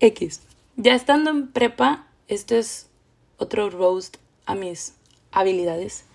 X. 0.00 0.40
Ya 0.76 0.94
estando 0.94 1.30
en 1.30 1.48
prepa, 1.48 2.06
este 2.26 2.58
es 2.58 2.88
otro 3.36 3.68
roast 3.68 4.16
a 4.46 4.54
mis 4.54 4.94
habilidades. 5.30 6.06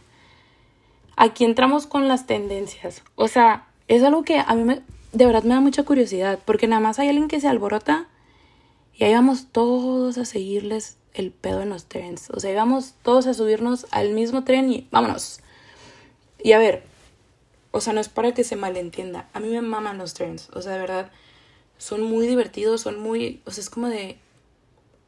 Aquí 1.15 1.45
entramos 1.45 1.85
con 1.85 2.07
las 2.07 2.25
tendencias. 2.25 3.03
O 3.15 3.27
sea, 3.27 3.67
es 3.87 4.01
algo 4.01 4.23
que 4.23 4.39
a 4.39 4.55
mí 4.55 4.63
me, 4.63 4.81
de 5.11 5.25
verdad 5.27 5.43
me 5.43 5.53
da 5.53 5.61
mucha 5.61 5.83
curiosidad, 5.83 6.39
porque 6.45 6.65
nada 6.65 6.79
más 6.79 6.97
hay 6.97 7.09
alguien 7.09 7.27
que 7.27 7.39
se 7.39 7.47
alborota 7.47 8.07
y 8.97 9.03
ahí 9.03 9.13
vamos 9.13 9.47
todos 9.51 10.17
a 10.17 10.25
seguirles 10.25 10.97
el 11.13 11.31
pedo 11.31 11.61
en 11.61 11.69
los 11.69 11.85
trens. 11.85 12.31
O 12.31 12.39
sea, 12.39 12.51
íbamos 12.51 12.95
todos 13.03 13.27
a 13.27 13.35
subirnos 13.35 13.85
al 13.91 14.09
mismo 14.09 14.43
tren 14.43 14.71
y 14.71 14.87
vámonos. 14.91 15.39
Y 16.43 16.53
a 16.53 16.57
ver, 16.57 16.83
o 17.69 17.79
sea, 17.79 17.93
no 17.93 18.01
es 18.01 18.09
para 18.09 18.33
que 18.33 18.43
se 18.43 18.55
malentienda. 18.55 19.29
A 19.33 19.39
mí 19.39 19.49
me 19.49 19.61
maman 19.61 19.99
los 19.99 20.15
trens. 20.15 20.49
O 20.53 20.63
sea, 20.63 20.73
de 20.73 20.79
verdad, 20.79 21.11
son 21.77 22.01
muy 22.01 22.25
divertidos, 22.25 22.81
son 22.81 22.99
muy... 22.99 23.41
O 23.45 23.51
sea, 23.51 23.61
es 23.61 23.69
como 23.69 23.87
de... 23.87 24.17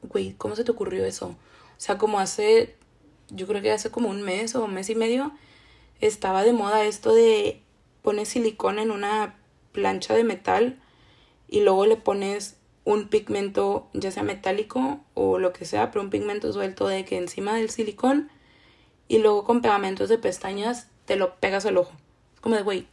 Güey, 0.04 0.34
¿cómo 0.38 0.56
se 0.56 0.64
te 0.64 0.72
ocurrió 0.72 1.04
eso? 1.04 1.30
O 1.30 1.80
sea, 1.80 1.98
como 1.98 2.20
hace... 2.20 2.76
Yo 3.32 3.48
creo 3.48 3.64
que 3.64 3.72
hace 3.72 3.90
como 3.90 4.10
un 4.10 4.22
mes 4.22 4.54
o 4.54 4.66
un 4.66 4.74
mes 4.76 4.90
y 4.92 4.96
medio 4.96 5.32
estaba 6.00 6.44
de 6.44 6.54
moda 6.54 6.86
esto 6.86 7.14
de 7.14 7.62
poner 8.04 8.28
silicón 8.28 8.78
en 8.78 8.92
una 8.92 9.36
plancha 9.72 10.14
de 10.14 10.24
metal 10.24 10.80
y 11.48 11.62
luego 11.62 11.86
le 11.86 11.96
pones 11.96 12.59
un 12.90 13.08
pigmento 13.08 13.88
ya 13.94 14.10
sea 14.10 14.24
metálico 14.24 15.00
o 15.14 15.38
lo 15.38 15.54
que 15.54 15.66
sea, 15.66 15.92
pero 15.92 16.02
un 16.02 16.10
pigmento 16.10 16.52
suelto 16.52 16.88
de 16.88 17.06
que 17.06 17.18
encima 17.18 17.54
del 17.54 17.70
silicón 17.70 18.32
y 19.08 19.20
luego 19.20 19.44
con 19.44 19.62
pegamentos 19.62 20.10
de 20.10 20.18
pestañas 20.18 20.88
te 21.06 21.16
lo 21.16 21.36
pegas 21.36 21.68
al 21.68 21.78
ojo. 21.78 21.92
Es 22.34 22.42
como 22.42 22.56
de, 22.56 22.64
güey, 22.64 22.88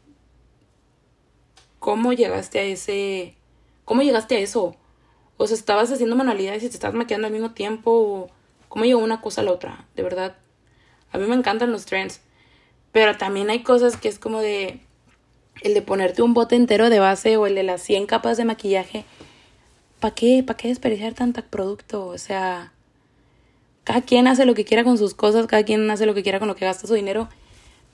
¿cómo 1.78 2.12
llegaste 2.12 2.58
a 2.58 2.62
ese... 2.64 3.36
¿Cómo 3.86 4.02
llegaste 4.02 4.36
a 4.36 4.40
eso? 4.40 4.76
O 5.38 5.46
sea, 5.46 5.56
estabas 5.56 5.90
haciendo 5.90 6.14
manualidades 6.14 6.62
y 6.62 6.68
te 6.68 6.74
estabas 6.74 6.94
maquillando 6.94 7.28
al 7.28 7.32
mismo 7.32 7.52
tiempo. 7.52 7.90
O 7.90 8.30
¿Cómo 8.68 8.84
llegó 8.84 9.00
una 9.00 9.22
cosa 9.22 9.40
a 9.40 9.44
la 9.44 9.52
otra? 9.52 9.86
De 9.94 10.02
verdad. 10.02 10.36
A 11.10 11.16
mí 11.16 11.26
me 11.26 11.36
encantan 11.36 11.72
los 11.72 11.86
trends. 11.86 12.20
Pero 12.92 13.16
también 13.16 13.48
hay 13.48 13.62
cosas 13.62 13.96
que 13.96 14.08
es 14.08 14.18
como 14.18 14.40
de... 14.40 14.80
El 15.62 15.72
de 15.72 15.80
ponerte 15.80 16.20
un 16.20 16.34
bote 16.34 16.54
entero 16.54 16.90
de 16.90 16.98
base 16.98 17.38
o 17.38 17.46
el 17.46 17.54
de 17.54 17.62
las 17.62 17.80
100 17.80 18.04
capas 18.04 18.36
de 18.36 18.44
maquillaje 18.44 19.06
¿para 20.00 20.14
qué? 20.14 20.42
¿Para 20.46 20.56
qué 20.56 20.68
desperdiciar 20.68 21.14
tanto 21.14 21.42
producto? 21.42 22.06
O 22.06 22.18
sea, 22.18 22.72
cada 23.84 24.02
quien 24.02 24.26
hace 24.26 24.46
lo 24.46 24.54
que 24.54 24.64
quiera 24.64 24.84
con 24.84 24.98
sus 24.98 25.14
cosas, 25.14 25.46
cada 25.46 25.64
quien 25.64 25.90
hace 25.90 26.06
lo 26.06 26.14
que 26.14 26.22
quiera 26.22 26.38
con 26.38 26.48
lo 26.48 26.56
que 26.56 26.64
gasta 26.64 26.86
su 26.86 26.94
dinero. 26.94 27.28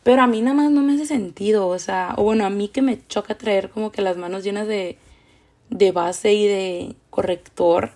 Pero 0.03 0.23
a 0.23 0.27
mí 0.27 0.41
nada 0.41 0.55
más 0.55 0.71
no 0.71 0.83
me 0.83 0.95
hace 0.95 1.07
sentido, 1.07 1.69
o 1.69 1.79
sea, 1.79 2.15
o 2.17 2.25
bueno, 2.25 2.45
a 2.45 2.51
mí 2.51 2.69
que 2.69 2.83
me 2.83 3.07
choca 3.07 3.37
traer 3.37 3.71
como 3.71 3.93
que 3.93 4.03
las 4.03 4.17
manos 4.17 4.43
llenas 4.43 4.67
de, 4.67 4.99
de 5.71 5.93
base 5.93 6.33
y 6.33 6.47
de 6.47 6.97
corrector. 7.11 7.91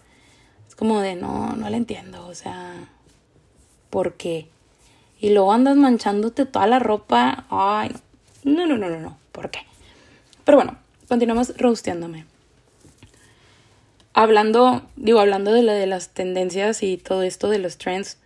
Es 0.68 0.76
como 0.76 1.00
de, 1.00 1.16
no, 1.16 1.56
no 1.56 1.68
le 1.68 1.76
entiendo, 1.76 2.26
o 2.26 2.34
sea, 2.34 2.88
¿por 3.90 4.14
qué? 4.14 4.48
Y 5.20 5.30
luego 5.30 5.52
andas 5.52 5.76
manchándote 5.76 6.46
toda 6.46 6.66
la 6.66 6.78
ropa. 6.78 7.46
Ay, 7.50 7.90
no, 8.44 8.66
no, 8.66 8.76
no, 8.76 8.88
no, 8.88 9.00
no, 9.00 9.18
¿por 9.32 9.50
qué? 9.50 9.60
Pero 10.44 10.58
bueno, 10.58 10.76
continuamos 11.08 11.56
roasteándome. 11.56 12.35
Hablando, 14.18 14.80
digo, 14.96 15.20
hablando 15.20 15.52
de, 15.52 15.62
la, 15.62 15.74
de 15.74 15.86
las 15.86 16.08
tendencias 16.14 16.82
y 16.82 16.96
todo 16.96 17.22
esto 17.22 17.50
de 17.50 17.58
los 17.58 17.76
trends, 17.76 18.16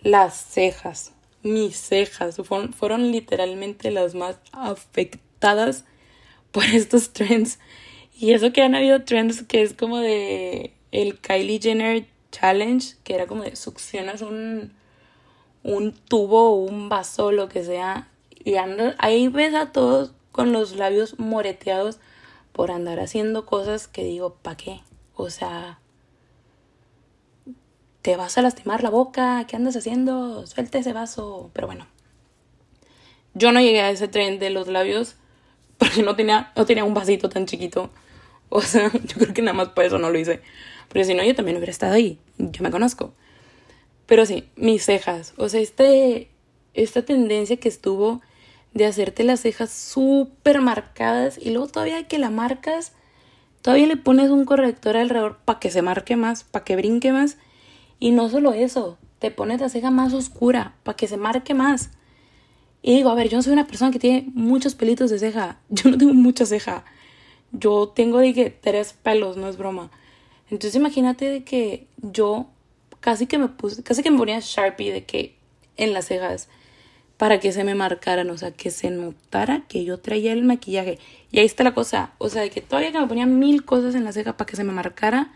las 0.00 0.36
cejas, 0.36 1.14
mis 1.42 1.76
cejas, 1.76 2.36
fueron, 2.44 2.72
fueron 2.72 3.10
literalmente 3.10 3.90
las 3.90 4.14
más 4.14 4.38
afectadas 4.52 5.84
por 6.52 6.62
estos 6.72 7.12
trends. 7.12 7.58
Y 8.16 8.34
eso 8.34 8.52
que 8.52 8.62
han 8.62 8.76
habido 8.76 9.02
trends 9.02 9.42
que 9.42 9.62
es 9.62 9.74
como 9.74 9.98
de 9.98 10.74
el 10.92 11.18
Kylie 11.18 11.58
Jenner 11.60 12.06
Challenge, 12.30 12.94
que 13.02 13.16
era 13.16 13.26
como 13.26 13.42
de 13.42 13.56
succionas 13.56 14.22
un, 14.22 14.72
un 15.64 15.92
tubo 15.92 16.50
o 16.50 16.54
un 16.54 16.88
vaso, 16.88 17.32
lo 17.32 17.48
que 17.48 17.64
sea. 17.64 18.06
Y 18.44 18.54
ahí 18.98 19.26
ves 19.26 19.56
a 19.56 19.72
todos 19.72 20.12
con 20.30 20.52
los 20.52 20.76
labios 20.76 21.18
moreteados 21.18 21.98
por 22.52 22.70
andar 22.70 23.00
haciendo 23.00 23.44
cosas 23.44 23.88
que 23.88 24.04
digo, 24.04 24.36
¿pa' 24.40 24.56
qué? 24.56 24.82
O 25.14 25.30
sea, 25.30 25.78
te 28.02 28.16
vas 28.16 28.36
a 28.38 28.42
lastimar 28.42 28.82
la 28.82 28.90
boca, 28.90 29.46
¿qué 29.46 29.56
andas 29.56 29.76
haciendo? 29.76 30.46
Suelta 30.46 30.78
ese 30.78 30.92
vaso. 30.92 31.50
Pero 31.52 31.66
bueno, 31.66 31.86
yo 33.34 33.52
no 33.52 33.60
llegué 33.60 33.80
a 33.80 33.90
ese 33.90 34.08
tren 34.08 34.38
de 34.38 34.50
los 34.50 34.68
labios 34.68 35.16
porque 35.78 36.02
no 36.02 36.16
tenía, 36.16 36.52
no 36.56 36.66
tenía 36.66 36.84
un 36.84 36.94
vasito 36.94 37.28
tan 37.28 37.46
chiquito. 37.46 37.90
O 38.48 38.60
sea, 38.60 38.90
yo 39.04 39.16
creo 39.16 39.34
que 39.34 39.42
nada 39.42 39.56
más 39.56 39.68
por 39.70 39.84
eso 39.84 39.98
no 39.98 40.10
lo 40.10 40.18
hice. 40.18 40.42
Pero 40.88 41.04
si 41.04 41.14
no, 41.14 41.24
yo 41.24 41.34
también 41.34 41.56
hubiera 41.56 41.70
estado 41.70 41.94
ahí. 41.94 42.18
Yo 42.38 42.62
me 42.62 42.70
conozco. 42.70 43.14
Pero 44.06 44.26
sí, 44.26 44.48
mis 44.56 44.84
cejas. 44.84 45.32
O 45.38 45.48
sea, 45.48 45.60
este, 45.60 46.28
esta 46.74 47.02
tendencia 47.02 47.56
que 47.56 47.68
estuvo 47.68 48.20
de 48.74 48.86
hacerte 48.86 49.24
las 49.24 49.40
cejas 49.40 49.70
súper 49.70 50.60
marcadas 50.60 51.38
y 51.38 51.50
luego 51.50 51.68
todavía 51.68 52.08
que 52.08 52.18
la 52.18 52.30
marcas, 52.30 52.92
todavía 53.62 53.86
le 53.86 53.96
pones 53.96 54.30
un 54.30 54.44
corrector 54.44 54.96
alrededor 54.96 55.38
para 55.44 55.58
que 55.58 55.70
se 55.70 55.82
marque 55.82 56.16
más, 56.16 56.44
para 56.44 56.64
que 56.64 56.76
brinque 56.76 57.12
más. 57.12 57.38
Y 57.98 58.10
no 58.10 58.28
solo 58.28 58.52
eso, 58.52 58.98
te 59.18 59.30
pones 59.30 59.60
la 59.60 59.68
ceja 59.68 59.90
más 59.90 60.12
oscura 60.12 60.74
para 60.82 60.96
que 60.96 61.06
se 61.06 61.16
marque 61.16 61.54
más. 61.54 61.90
Y 62.82 62.96
digo, 62.96 63.10
a 63.10 63.14
ver, 63.14 63.28
yo 63.28 63.38
no 63.38 63.42
soy 63.42 63.52
una 63.52 63.66
persona 63.66 63.92
que 63.92 64.00
tiene 64.00 64.28
muchos 64.34 64.74
pelitos 64.74 65.08
de 65.10 65.20
ceja. 65.20 65.60
Yo 65.68 65.88
no 65.88 65.96
tengo 65.96 66.12
mucha 66.14 66.44
ceja. 66.44 66.84
Yo 67.52 67.92
tengo 67.94 68.18
que 68.20 68.50
tres 68.50 68.92
pelos, 68.92 69.36
no 69.36 69.48
es 69.48 69.56
broma. 69.56 69.90
Entonces 70.50 70.74
imagínate 70.74 71.26
de 71.26 71.44
que 71.44 71.86
yo 71.96 72.46
casi 73.00 73.26
que 73.26 73.38
me 73.38 73.48
puse, 73.48 73.82
casi 73.82 74.02
que 74.02 74.10
me 74.10 74.18
ponía 74.18 74.38
Sharpie 74.40 74.92
de 74.92 75.04
que 75.04 75.36
en 75.76 75.94
las 75.94 76.06
cejas 76.06 76.48
para 77.16 77.40
que 77.40 77.52
se 77.52 77.64
me 77.64 77.74
marcaran, 77.74 78.30
o 78.30 78.38
sea, 78.38 78.50
que 78.50 78.70
se 78.70 78.90
notara 78.90 79.62
que 79.68 79.84
yo 79.84 79.98
traía 79.98 80.32
el 80.32 80.42
maquillaje. 80.42 80.98
Y 81.30 81.38
ahí 81.38 81.46
está 81.46 81.64
la 81.64 81.74
cosa, 81.74 82.12
o 82.18 82.28
sea, 82.28 82.42
de 82.42 82.50
que 82.50 82.60
todavía 82.60 82.92
que 82.92 82.98
me 82.98 83.06
ponía 83.06 83.26
mil 83.26 83.64
cosas 83.64 83.94
en 83.94 84.04
la 84.04 84.12
ceja 84.12 84.36
para 84.36 84.48
que 84.48 84.56
se 84.56 84.64
me 84.64 84.72
marcara, 84.72 85.32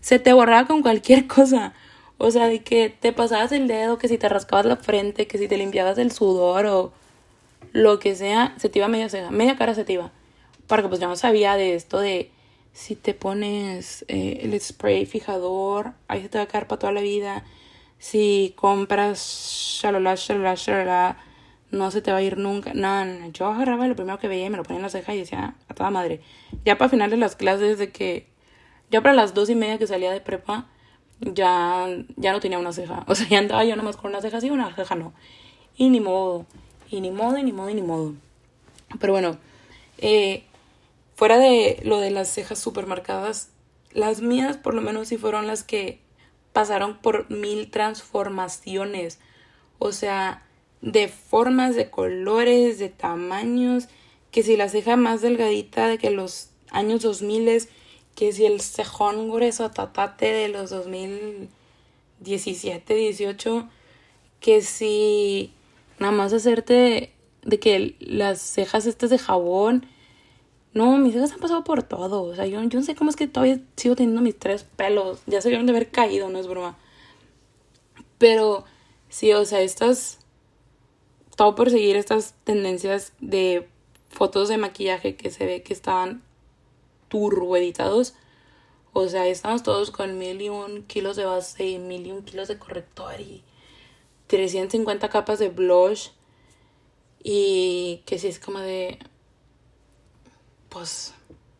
se 0.00 0.18
te 0.18 0.32
borraba 0.32 0.66
con 0.66 0.82
cualquier 0.82 1.26
cosa. 1.28 1.74
O 2.18 2.30
sea, 2.30 2.46
de 2.46 2.62
que 2.62 2.90
te 2.90 3.12
pasabas 3.12 3.52
el 3.52 3.66
dedo, 3.66 3.98
que 3.98 4.08
si 4.08 4.18
te 4.18 4.28
rascabas 4.28 4.66
la 4.66 4.76
frente, 4.76 5.26
que 5.26 5.38
si 5.38 5.48
te 5.48 5.56
limpiabas 5.56 5.98
el 5.98 6.12
sudor 6.12 6.66
o 6.66 6.92
lo 7.72 7.98
que 7.98 8.14
sea, 8.14 8.54
se 8.56 8.68
te 8.68 8.78
iba 8.78 8.88
media 8.88 9.08
ceja, 9.08 9.30
media 9.30 9.56
cara 9.56 9.74
se 9.74 9.84
te 9.84 9.94
iba. 9.94 10.12
Porque 10.66 10.88
pues 10.88 11.00
yo 11.00 11.08
no 11.08 11.16
sabía 11.16 11.56
de 11.56 11.74
esto 11.74 11.98
de 11.98 12.30
si 12.72 12.96
te 12.96 13.14
pones 13.14 14.04
eh, 14.08 14.40
el 14.42 14.60
spray 14.60 15.06
fijador, 15.06 15.92
ahí 16.08 16.22
se 16.22 16.28
te 16.28 16.38
va 16.38 16.44
a 16.44 16.46
quedar 16.48 16.66
para 16.66 16.78
toda 16.78 16.92
la 16.92 17.00
vida. 17.00 17.44
Si 18.04 18.52
compras 18.54 19.80
shalala, 19.80 20.14
shalala, 20.14 20.56
shalala, 20.56 21.16
no 21.70 21.90
se 21.90 22.02
te 22.02 22.12
va 22.12 22.18
a 22.18 22.22
ir 22.22 22.36
nunca. 22.36 22.74
No, 22.74 23.02
no, 23.06 23.30
yo 23.30 23.46
agarraba 23.46 23.88
lo 23.88 23.96
primero 23.96 24.18
que 24.18 24.28
veía 24.28 24.44
y 24.44 24.50
me 24.50 24.58
lo 24.58 24.62
ponía 24.62 24.76
en 24.76 24.82
la 24.82 24.90
ceja 24.90 25.14
y 25.14 25.20
decía, 25.20 25.54
a 25.68 25.74
toda 25.74 25.88
madre. 25.88 26.20
Ya 26.66 26.76
para 26.76 26.90
finales 26.90 27.12
de 27.12 27.16
las 27.16 27.34
clases 27.34 27.78
de 27.78 27.92
que, 27.92 28.28
ya 28.90 29.00
para 29.00 29.14
las 29.14 29.32
dos 29.32 29.48
y 29.48 29.54
media 29.54 29.78
que 29.78 29.86
salía 29.86 30.12
de 30.12 30.20
prepa, 30.20 30.66
ya, 31.18 31.86
ya 32.16 32.32
no 32.32 32.40
tenía 32.40 32.58
una 32.58 32.74
ceja. 32.74 33.04
O 33.08 33.14
sea, 33.14 33.26
ya 33.26 33.38
andaba 33.38 33.64
yo 33.64 33.74
nomás 33.74 33.96
con 33.96 34.10
una 34.10 34.20
ceja 34.20 34.36
así 34.36 34.48
y 34.48 34.50
una 34.50 34.74
ceja 34.74 34.96
no. 34.96 35.14
Y 35.74 35.88
ni 35.88 36.00
modo, 36.00 36.44
y 36.90 37.00
ni 37.00 37.10
modo, 37.10 37.38
y 37.38 37.42
ni 37.42 37.52
modo, 37.52 37.70
y 37.70 37.74
ni 37.74 37.82
modo. 37.82 38.12
Pero 39.00 39.14
bueno, 39.14 39.38
eh, 39.96 40.44
fuera 41.16 41.38
de 41.38 41.80
lo 41.84 42.00
de 42.00 42.10
las 42.10 42.28
cejas 42.28 42.58
super 42.58 42.86
marcadas, 42.86 43.48
las 43.92 44.20
mías 44.20 44.58
por 44.58 44.74
lo 44.74 44.82
menos 44.82 45.08
sí 45.08 45.16
fueron 45.16 45.46
las 45.46 45.64
que 45.64 46.03
pasaron 46.54 46.96
por 46.96 47.30
mil 47.30 47.70
transformaciones. 47.70 49.18
O 49.78 49.92
sea, 49.92 50.46
de 50.80 51.08
formas, 51.08 51.76
de 51.76 51.90
colores, 51.90 52.78
de 52.78 52.88
tamaños. 52.88 53.88
Que 54.30 54.42
si 54.42 54.56
la 54.56 54.70
ceja 54.70 54.96
más 54.96 55.20
delgadita 55.20 55.88
de 55.88 55.98
que 55.98 56.10
los 56.10 56.48
años 56.70 57.02
2000 57.02 57.68
que 58.14 58.32
si 58.32 58.46
el 58.46 58.60
cejón 58.60 59.30
grueso 59.30 59.70
tatate 59.70 60.32
de 60.32 60.48
los 60.48 60.70
2017, 60.70 62.94
18, 62.94 63.68
que 64.40 64.62
si 64.62 65.52
nada 65.98 66.12
más 66.12 66.32
hacerte 66.32 67.12
de 67.42 67.58
que 67.58 67.96
las 67.98 68.40
cejas 68.40 68.86
estas 68.86 69.10
de 69.10 69.18
jabón, 69.18 69.86
no, 70.74 70.98
mis 70.98 71.14
cejas 71.14 71.32
han 71.32 71.40
pasado 71.40 71.64
por 71.64 71.82
todo, 71.82 72.22
o 72.22 72.34
sea, 72.34 72.46
yo, 72.46 72.62
yo 72.64 72.78
no 72.78 72.84
sé 72.84 72.94
cómo 72.94 73.10
es 73.10 73.16
que 73.16 73.28
todavía 73.28 73.60
sigo 73.76 73.96
teniendo 73.96 74.20
mis 74.20 74.38
tres 74.38 74.64
pelos, 74.64 75.22
ya 75.26 75.40
se 75.40 75.48
vieron 75.48 75.66
de 75.66 75.72
haber 75.72 75.90
caído, 75.90 76.28
no 76.28 76.38
es 76.38 76.46
broma. 76.46 76.76
Pero 78.18 78.64
sí, 79.08 79.32
o 79.32 79.44
sea, 79.44 79.60
estas, 79.60 80.18
todo 81.36 81.54
por 81.54 81.70
seguir 81.70 81.96
estas 81.96 82.34
tendencias 82.44 83.12
de 83.20 83.68
fotos 84.10 84.48
de 84.48 84.56
maquillaje 84.56 85.16
que 85.16 85.30
se 85.30 85.46
ve 85.46 85.62
que 85.62 85.72
estaban 85.72 86.22
turbo 87.08 87.56
editados. 87.56 88.14
O 88.92 89.08
sea, 89.08 89.26
estamos 89.26 89.62
todos 89.62 89.90
con 89.90 90.18
mil 90.18 90.40
y 90.40 90.48
un 90.48 90.84
kilos 90.84 91.16
de 91.16 91.24
base 91.24 91.66
y 91.66 91.78
mil 91.78 92.06
y 92.06 92.12
un 92.12 92.22
kilos 92.22 92.48
de 92.48 92.58
corrector 92.58 93.20
y 93.20 93.42
350 94.28 95.08
capas 95.08 95.38
de 95.38 95.48
blush. 95.48 96.10
Y 97.22 98.02
que 98.06 98.18
si 98.18 98.28
es 98.28 98.38
como 98.38 98.60
de. 98.60 98.98
Pues. 100.74 101.14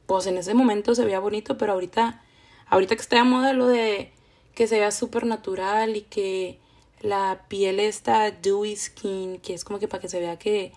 Pues 0.06 0.26
en 0.26 0.36
ese 0.36 0.52
momento 0.52 0.94
se 0.94 1.04
veía 1.04 1.20
bonito, 1.20 1.56
pero 1.56 1.72
ahorita. 1.72 2.22
Ahorita 2.66 2.96
que 2.96 3.02
está 3.02 3.16
de 3.16 3.24
moda 3.24 3.52
lo 3.52 3.68
de 3.68 4.12
que 4.54 4.66
se 4.66 4.78
vea 4.78 4.90
súper 4.90 5.24
natural 5.24 5.96
y 5.96 6.02
que 6.02 6.58
la 7.00 7.44
piel 7.48 7.78
está 7.78 8.30
dewy 8.30 8.74
skin, 8.74 9.38
que 9.38 9.54
es 9.54 9.64
como 9.64 9.78
que 9.78 9.86
para 9.86 10.00
que 10.00 10.08
se 10.08 10.18
vea 10.18 10.38
que, 10.38 10.72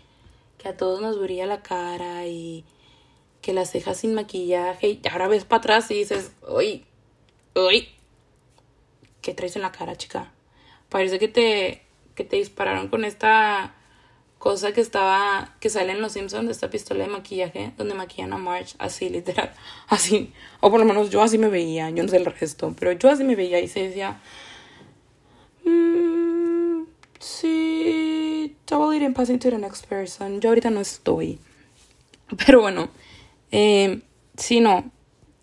que 0.57 0.67
a 0.67 0.77
todos 0.77 1.01
nos 1.01 1.19
brilla 1.19 1.45
la 1.45 1.63
cara 1.63 2.27
y 2.27 2.65
que 3.41 3.53
las 3.53 3.71
cejas 3.71 3.97
sin 3.97 4.13
maquillaje 4.13 4.89
y 4.89 5.01
ahora 5.09 5.29
ves 5.29 5.45
para 5.45 5.59
atrás 5.59 5.89
y 5.89 5.95
dices, 5.95 6.33
uy, 6.47 6.85
uy, 7.55 7.87
¿qué 9.21 9.33
traes 9.33 9.55
en 9.55 9.61
la 9.61 9.71
cara, 9.71 9.95
chica? 9.95 10.33
Parece 10.89 11.17
que 11.17 11.29
te, 11.29 11.83
que 12.13 12.25
te 12.25 12.35
dispararon 12.35 12.89
con 12.89 13.05
esta 13.05 13.76
cosa 14.37 14.71
que 14.71 14.81
estaba, 14.81 15.55
que 15.59 15.69
sale 15.69 15.91
en 15.91 16.01
Los 16.01 16.13
Simpsons, 16.13 16.45
de 16.45 16.51
esta 16.51 16.69
pistola 16.69 17.03
de 17.03 17.09
maquillaje, 17.09 17.73
donde 17.77 17.95
maquillan 17.95 18.33
a 18.33 18.37
Marge, 18.37 18.75
así 18.79 19.09
literal, 19.09 19.51
así, 19.87 20.33
o 20.59 20.69
por 20.69 20.79
lo 20.79 20.85
menos 20.85 21.09
yo 21.09 21.21
así 21.21 21.37
me 21.37 21.49
veía, 21.49 21.89
yo 21.89 22.03
no 22.03 22.09
sé 22.09 22.17
el 22.17 22.25
resto, 22.25 22.75
pero 22.79 22.91
yo 22.91 23.09
así 23.09 23.23
me 23.23 23.35
veía 23.35 23.59
y 23.59 23.67
se 23.67 23.87
decía, 23.87 24.19
mmm, 25.63 26.83
sí, 27.19 28.55
totally 28.65 28.99
didn't 28.99 29.15
pass 29.15 29.27
to 29.27 29.37
the 29.37 29.57
next 29.57 29.87
person, 29.87 30.39
yo 30.39 30.49
ahorita 30.49 30.69
no 30.69 30.81
estoy, 30.81 31.39
pero 32.45 32.61
bueno, 32.61 32.89
eh, 33.51 34.01
si 34.37 34.59
no, 34.59 34.91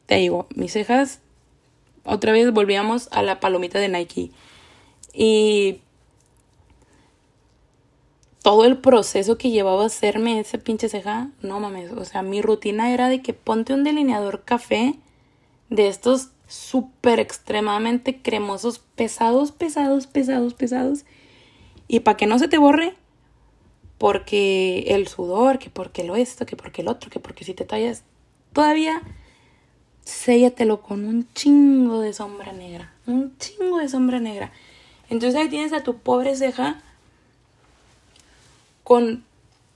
te 0.06 0.16
digo, 0.16 0.46
mis 0.54 0.72
cejas, 0.72 1.20
otra 2.04 2.32
vez 2.32 2.52
volvíamos 2.52 3.08
a 3.12 3.22
la 3.22 3.40
palomita 3.40 3.78
de 3.78 3.88
Nike. 3.88 4.30
Y 5.12 5.80
todo 8.44 8.66
el 8.66 8.76
proceso 8.76 9.38
que 9.38 9.48
llevaba 9.48 9.84
a 9.84 9.86
hacerme 9.86 10.38
esa 10.38 10.58
pinche 10.58 10.90
ceja, 10.90 11.30
no 11.40 11.60
mames, 11.60 11.92
o 11.92 12.04
sea, 12.04 12.20
mi 12.20 12.42
rutina 12.42 12.92
era 12.92 13.08
de 13.08 13.22
que 13.22 13.32
ponte 13.32 13.72
un 13.72 13.84
delineador 13.84 14.44
café 14.44 14.96
de 15.70 15.88
estos 15.88 16.28
súper 16.46 17.20
extremadamente 17.20 18.20
cremosos, 18.20 18.80
pesados, 18.80 19.50
pesados, 19.50 20.06
pesados, 20.06 20.52
pesados. 20.52 21.06
Y 21.88 22.00
para 22.00 22.18
que 22.18 22.26
no 22.26 22.38
se 22.38 22.46
te 22.48 22.58
borre, 22.58 22.94
porque 23.96 24.84
el 24.88 25.08
sudor, 25.08 25.58
que 25.58 25.70
porque 25.70 26.04
lo 26.04 26.14
esto, 26.14 26.44
que 26.44 26.54
porque 26.54 26.82
el 26.82 26.88
otro, 26.88 27.08
que 27.08 27.20
porque 27.20 27.46
si 27.46 27.54
te 27.54 27.64
tallas, 27.64 28.04
todavía 28.52 29.00
séllatelo 30.04 30.82
con 30.82 31.06
un 31.06 31.26
chingo 31.32 32.00
de 32.00 32.12
sombra 32.12 32.52
negra, 32.52 32.92
un 33.06 33.38
chingo 33.38 33.78
de 33.78 33.88
sombra 33.88 34.20
negra. 34.20 34.52
Entonces 35.08 35.40
ahí 35.40 35.48
tienes 35.48 35.72
a 35.72 35.82
tu 35.82 35.96
pobre 35.96 36.36
ceja 36.36 36.82
con 38.84 39.24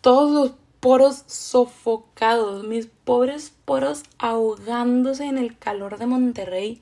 todos 0.00 0.30
los 0.30 0.52
poros 0.80 1.24
sofocados, 1.26 2.64
mis 2.64 2.86
pobres 2.86 3.52
poros 3.64 4.04
ahogándose 4.18 5.24
en 5.24 5.38
el 5.38 5.58
calor 5.58 5.98
de 5.98 6.06
Monterrey 6.06 6.80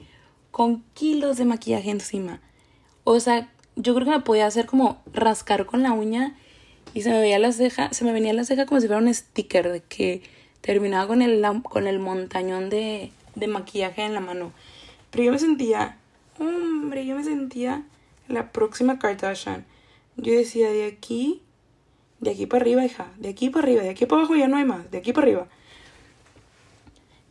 con 0.51 0.85
kilos 0.95 1.39
de 1.39 1.47
maquillaje 1.47 1.91
encima. 1.91 2.41
O 3.05 3.21
sea, 3.21 3.51
yo 3.77 3.95
creo 3.95 4.07
que 4.07 4.13
me 4.13 4.21
podía 4.21 4.47
hacer 4.47 4.67
como 4.67 5.01
rascar 5.13 5.67
con 5.67 5.83
la 5.83 5.93
uña 5.93 6.37
y 6.95 7.03
se 7.03 7.11
me 7.11 7.21
veía 7.21 7.39
la 7.39 7.53
ceja, 7.53 7.93
se 7.93 8.05
me 8.05 8.13
venía 8.13 8.33
la 8.33 8.45
ceja 8.45 8.67
como 8.67 8.81
si 8.81 8.87
fuera 8.87 9.03
un 9.03 9.13
sticker 9.13 9.83
que 9.89 10.23
terminaba 10.61 11.07
con 11.07 11.23
el, 11.23 11.45
con 11.63 11.87
el 11.87 11.99
montañón 11.99 12.69
de, 12.71 13.13
de 13.35 13.47
maquillaje 13.47 14.03
en 14.03 14.15
la 14.15 14.21
mano. 14.21 14.53
Pero 15.11 15.25
yo 15.25 15.33
me 15.33 15.39
sentía, 15.39 15.97
hombre, 16.39 17.07
yo 17.07 17.17
me 17.17 17.25
sentía 17.25 17.85
la 18.29 18.51
próxima 18.51 18.99
Kardashian. 18.99 19.65
Yo 20.17 20.33
decía, 20.33 20.71
de 20.71 20.87
aquí, 20.87 21.43
de 22.27 22.33
aquí 22.33 22.47
para 22.47 22.63
arriba, 22.63 22.85
hija, 22.85 23.13
de 23.19 23.29
aquí 23.29 23.51
para 23.51 23.63
arriba, 23.63 23.83
de 23.83 23.91
aquí 23.91 24.05
para 24.05 24.23
abajo 24.23 24.35
ya 24.35 24.49
no 24.49 24.57
hay 24.57 24.65
más, 24.65 24.91
de 24.91 24.99
aquí 24.99 25.13
para 25.13 25.27
arriba. 25.29 25.49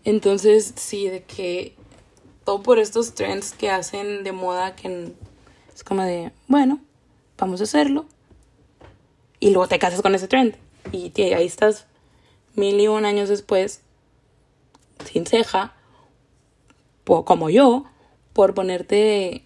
Entonces, 0.05 0.73
sí, 0.77 1.09
de 1.09 1.23
que 1.23 1.75
todo 2.45 2.63
por 2.63 2.79
estos 2.79 3.13
trends 3.13 3.51
que 3.51 3.69
hacen 3.69 4.23
de 4.23 4.31
moda 4.31 4.75
que 4.75 5.11
es 5.73 5.83
como 5.83 6.03
de, 6.03 6.31
bueno, 6.47 6.79
vamos 7.37 7.59
a 7.59 7.65
hacerlo. 7.65 8.05
Y 9.41 9.49
luego 9.49 9.67
te 9.67 9.79
casas 9.79 10.01
con 10.01 10.15
ese 10.15 10.29
trend. 10.29 10.55
Y 10.93 11.11
ahí 11.21 11.45
estás 11.45 11.87
mil 12.55 12.79
y 12.79 12.87
un 12.87 13.03
años 13.03 13.27
después, 13.27 13.81
sin 15.03 15.25
ceja, 15.25 15.73
como 17.03 17.49
yo, 17.49 17.83
por 18.31 18.53
ponerte 18.53 19.43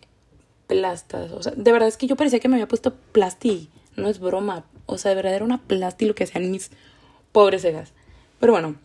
plastas. 0.68 1.32
O 1.32 1.41
sea, 1.41 1.53
de 1.56 1.72
verdad 1.72 1.88
es 1.88 1.98
que 1.98 2.06
yo 2.06 2.15
parecía 2.15 2.39
que 2.39 2.50
me 2.50 2.56
había 2.56 2.68
puesto 2.68 2.94
plasti. 3.12 3.70
No 3.96 4.10
es 4.10 4.20
broma. 4.20 4.65
O 4.89 4.98
sea, 4.98 5.10
de 5.10 5.15
verdad 5.15 5.36
era 5.36 5.46
una 5.46 5.62
plasti 5.62 6.05
lo 6.05 6.15
que 6.15 6.24
hacían 6.24 6.51
mis 6.51 6.72
pobres 7.31 7.62
cejas. 7.62 7.93
Pero 8.39 8.53
bueno, 8.53 8.75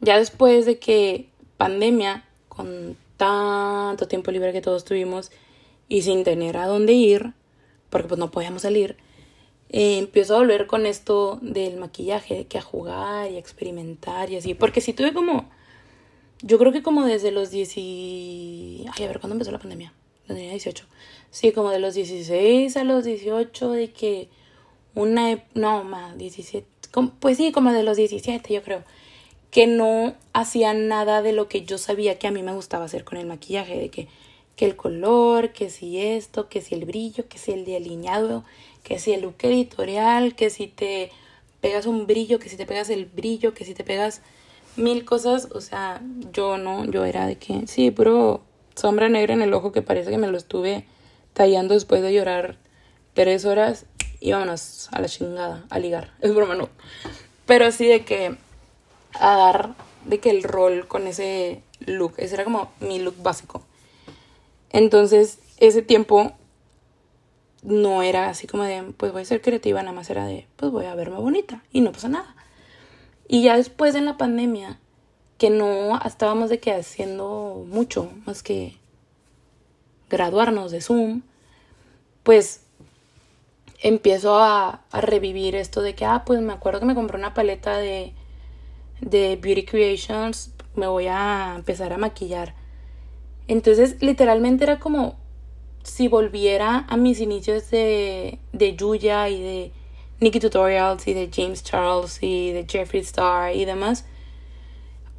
ya 0.00 0.18
después 0.18 0.66
de 0.66 0.78
que 0.78 1.28
pandemia, 1.56 2.24
con 2.48 2.96
tanto 3.16 4.08
tiempo 4.08 4.30
libre 4.30 4.52
que 4.52 4.62
todos 4.62 4.84
tuvimos 4.84 5.30
y 5.88 6.02
sin 6.02 6.24
tener 6.24 6.56
a 6.56 6.66
dónde 6.66 6.94
ir, 6.94 7.34
porque 7.90 8.08
pues 8.08 8.18
no 8.18 8.30
podíamos 8.30 8.62
salir, 8.62 8.96
eh, 9.68 9.98
empiezo 9.98 10.34
a 10.34 10.38
volver 10.38 10.66
con 10.66 10.86
esto 10.86 11.38
del 11.42 11.76
maquillaje, 11.76 12.46
que 12.46 12.58
a 12.58 12.62
jugar 12.62 13.30
y 13.30 13.36
a 13.36 13.38
experimentar 13.38 14.30
y 14.30 14.36
así. 14.36 14.54
Porque 14.54 14.80
si 14.80 14.92
tuve 14.92 15.12
como, 15.12 15.50
yo 16.42 16.58
creo 16.58 16.72
que 16.72 16.82
como 16.82 17.04
desde 17.04 17.30
los 17.30 17.50
10 17.50 17.76
Ay, 17.76 18.86
a 18.86 19.06
ver, 19.06 19.20
¿cuándo 19.20 19.34
empezó 19.34 19.52
la 19.52 19.58
pandemia? 19.58 19.92
Tenía 20.26 20.50
18. 20.50 20.84
Sí, 21.30 21.52
como 21.52 21.70
de 21.70 21.78
los 21.78 21.94
16 21.94 22.76
a 22.76 22.84
los 22.84 23.04
18, 23.04 23.70
de 23.72 23.92
que 23.92 24.28
una... 24.94 25.42
No, 25.54 25.84
más, 25.84 26.16
17. 26.18 26.66
Pues 27.20 27.36
sí, 27.36 27.52
como 27.52 27.72
de 27.72 27.82
los 27.82 27.96
17, 27.96 28.52
yo 28.52 28.62
creo 28.62 28.82
que 29.50 29.66
no 29.66 30.14
hacía 30.32 30.74
nada 30.74 31.22
de 31.22 31.32
lo 31.32 31.48
que 31.48 31.64
yo 31.64 31.78
sabía 31.78 32.18
que 32.18 32.26
a 32.26 32.30
mí 32.30 32.42
me 32.42 32.52
gustaba 32.52 32.84
hacer 32.84 33.04
con 33.04 33.18
el 33.18 33.26
maquillaje, 33.26 33.76
de 33.78 33.88
que, 33.90 34.08
que 34.56 34.64
el 34.64 34.76
color, 34.76 35.52
que 35.52 35.70
si 35.70 35.98
esto, 35.98 36.48
que 36.48 36.60
si 36.60 36.74
el 36.74 36.84
brillo, 36.84 37.28
que 37.28 37.38
si 37.38 37.52
el 37.52 37.64
delineado, 37.64 38.44
que 38.84 38.98
si 38.98 39.12
el 39.12 39.22
look 39.22 39.36
editorial, 39.40 40.34
que 40.36 40.50
si 40.50 40.66
te 40.68 41.10
pegas 41.60 41.86
un 41.86 42.06
brillo, 42.06 42.38
que 42.38 42.48
si 42.48 42.56
te 42.56 42.66
pegas 42.66 42.90
el 42.90 43.06
brillo, 43.06 43.54
que 43.54 43.64
si 43.64 43.74
te 43.74 43.84
pegas 43.84 44.22
mil 44.76 45.04
cosas, 45.04 45.48
o 45.52 45.60
sea, 45.60 46.00
yo 46.32 46.56
no, 46.56 46.84
yo 46.84 47.04
era 47.04 47.26
de 47.26 47.36
que, 47.36 47.66
sí, 47.66 47.90
puro 47.90 48.42
sombra 48.76 49.08
negra 49.08 49.34
en 49.34 49.42
el 49.42 49.52
ojo 49.52 49.72
que 49.72 49.82
parece 49.82 50.10
que 50.10 50.18
me 50.18 50.28
lo 50.28 50.38
estuve 50.38 50.84
tallando 51.32 51.74
después 51.74 52.02
de 52.02 52.12
llorar 52.12 52.56
tres 53.14 53.44
horas 53.44 53.86
y 54.20 54.32
a 54.32 54.44
la 54.44 55.08
chingada, 55.08 55.64
a 55.70 55.78
ligar, 55.78 56.12
es 56.20 56.34
broma, 56.34 56.54
no. 56.54 56.68
Pero 57.46 57.66
así 57.66 57.86
de 57.86 58.04
que 58.04 58.36
a 59.14 59.36
dar 59.36 59.74
de 60.04 60.20
que 60.20 60.30
el 60.30 60.42
rol 60.42 60.86
con 60.86 61.06
ese 61.06 61.62
look. 61.80 62.14
Ese 62.16 62.34
era 62.34 62.44
como 62.44 62.70
mi 62.80 62.98
look 62.98 63.16
básico. 63.22 63.62
Entonces, 64.70 65.38
ese 65.58 65.82
tiempo 65.82 66.32
no 67.62 68.02
era 68.02 68.28
así 68.28 68.46
como 68.46 68.64
de, 68.64 68.82
pues 68.96 69.12
voy 69.12 69.22
a 69.22 69.26
ser 69.26 69.42
creativa, 69.42 69.82
nada 69.82 69.94
más 69.94 70.08
era 70.08 70.24
de, 70.24 70.46
pues 70.56 70.70
voy 70.72 70.86
a 70.86 70.94
verme 70.94 71.16
bonita 71.16 71.62
y 71.72 71.80
no 71.80 71.92
pasa 71.92 72.08
nada. 72.08 72.34
Y 73.28 73.42
ya 73.42 73.56
después 73.56 73.94
en 73.94 74.06
la 74.06 74.16
pandemia, 74.16 74.78
que 75.38 75.50
no 75.50 75.98
estábamos 76.04 76.50
de 76.50 76.60
que 76.60 76.72
haciendo 76.72 77.64
mucho 77.68 78.10
más 78.26 78.42
que 78.42 78.76
graduarnos 80.08 80.70
de 80.70 80.80
Zoom, 80.80 81.22
pues 82.22 82.62
empiezo 83.82 84.38
a, 84.38 84.82
a 84.90 85.00
revivir 85.00 85.54
esto 85.56 85.82
de 85.82 85.94
que, 85.94 86.04
ah, 86.04 86.22
pues 86.24 86.40
me 86.40 86.52
acuerdo 86.52 86.80
que 86.80 86.86
me 86.86 86.94
compré 86.94 87.18
una 87.18 87.34
paleta 87.34 87.76
de 87.76 88.14
de 89.00 89.36
Beauty 89.36 89.64
Creations, 89.64 90.52
me 90.74 90.86
voy 90.86 91.06
a 91.08 91.54
empezar 91.56 91.92
a 91.92 91.98
maquillar. 91.98 92.54
Entonces, 93.48 93.96
literalmente 94.00 94.64
era 94.64 94.78
como 94.78 95.18
si 95.82 96.08
volviera 96.08 96.86
a 96.88 96.96
mis 96.96 97.20
inicios 97.20 97.70
de, 97.70 98.38
de 98.52 98.76
Yuya 98.76 99.28
y 99.28 99.42
de 99.42 99.72
Nikki 100.20 100.38
Tutorials 100.38 101.08
y 101.08 101.14
de 101.14 101.30
James 101.32 101.64
Charles 101.64 102.18
y 102.22 102.52
de 102.52 102.66
Jeffree 102.68 103.00
Star 103.00 103.56
y 103.56 103.64
demás, 103.64 104.04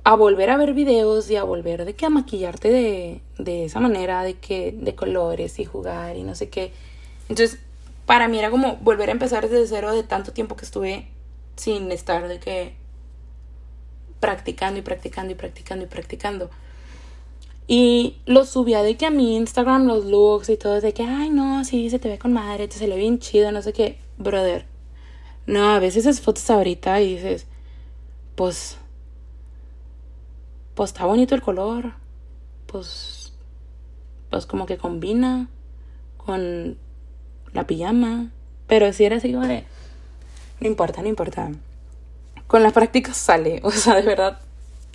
a 0.04 0.16
volver 0.16 0.50
a 0.50 0.58
ver 0.58 0.74
videos 0.74 1.30
y 1.30 1.36
a 1.36 1.44
volver 1.44 1.86
de 1.86 1.94
que 1.96 2.06
a 2.06 2.10
maquillarte 2.10 2.72
de, 2.72 3.22
de 3.38 3.66
esa 3.66 3.80
manera, 3.80 4.24
de 4.24 4.36
que 4.36 4.72
de 4.72 4.96
colores 4.96 5.60
y 5.60 5.66
jugar 5.66 6.16
y 6.16 6.24
no 6.24 6.36
sé 6.36 6.50
qué. 6.50 6.72
Entonces, 7.30 7.60
para 8.12 8.28
mí 8.28 8.38
era 8.38 8.52
como 8.52 8.76
volver 8.82 9.08
a 9.08 9.14
empezar 9.14 9.48
desde 9.48 9.66
cero 9.68 9.94
de 9.94 10.04
tanto 10.04 10.34
tiempo 10.34 10.58
que 10.58 10.66
estuve 10.66 11.08
sin 11.56 11.90
estar 11.94 12.28
de 12.28 12.42
que 12.42 12.74
practicando 14.20 14.78
y 14.80 14.82
practicando 14.82 15.32
y 15.32 15.36
practicando 15.36 15.86
y 15.86 15.88
practicando. 15.88 16.50
Y 17.68 18.18
lo 18.26 18.44
subía 18.44 18.84
de 18.84 18.98
que 18.98 19.06
a 19.06 19.12
mi 19.12 19.38
Instagram 19.38 19.86
los 19.86 20.04
looks 20.04 20.50
y 20.50 20.58
todo, 20.58 20.82
de 20.82 20.94
que, 20.94 21.04
ay, 21.04 21.30
no, 21.30 21.64
sí, 21.64 21.90
se 21.90 22.00
te 22.00 22.10
ve 22.10 22.20
con 22.20 22.34
madre, 22.34 22.70
se 22.70 22.86
le 22.86 22.96
ve 22.96 23.00
bien 23.00 23.20
chido, 23.20 23.50
no 23.54 23.62
sé 23.62 23.72
qué. 23.72 23.98
Brother, 24.18 24.66
no, 25.46 25.70
a 25.70 25.80
veces 25.80 26.06
esas 26.06 26.20
fotos 26.20 26.50
ahorita 26.50 27.00
y 27.00 27.16
dices, 27.16 27.48
pues, 28.36 28.78
pues 30.76 30.90
está 30.90 31.06
bonito 31.06 31.34
el 31.34 31.42
color, 31.42 31.94
pues, 32.66 33.32
pues 34.30 34.46
como 34.46 34.66
que 34.66 34.78
combina 34.78 35.48
con 36.18 36.78
la 37.54 37.68
pijama. 37.68 38.30
Pero 38.68 38.92
si 38.94 39.06
era 39.06 39.18
así 39.18 39.32
de, 39.32 39.64
no 40.60 40.68
importa, 40.68 41.02
no 41.02 41.08
importa 41.08 41.52
con 42.52 42.64
la 42.64 42.72
práctica 42.72 43.14
sale, 43.14 43.62
o 43.64 43.72
sea, 43.72 43.96
de 43.96 44.02
verdad, 44.02 44.38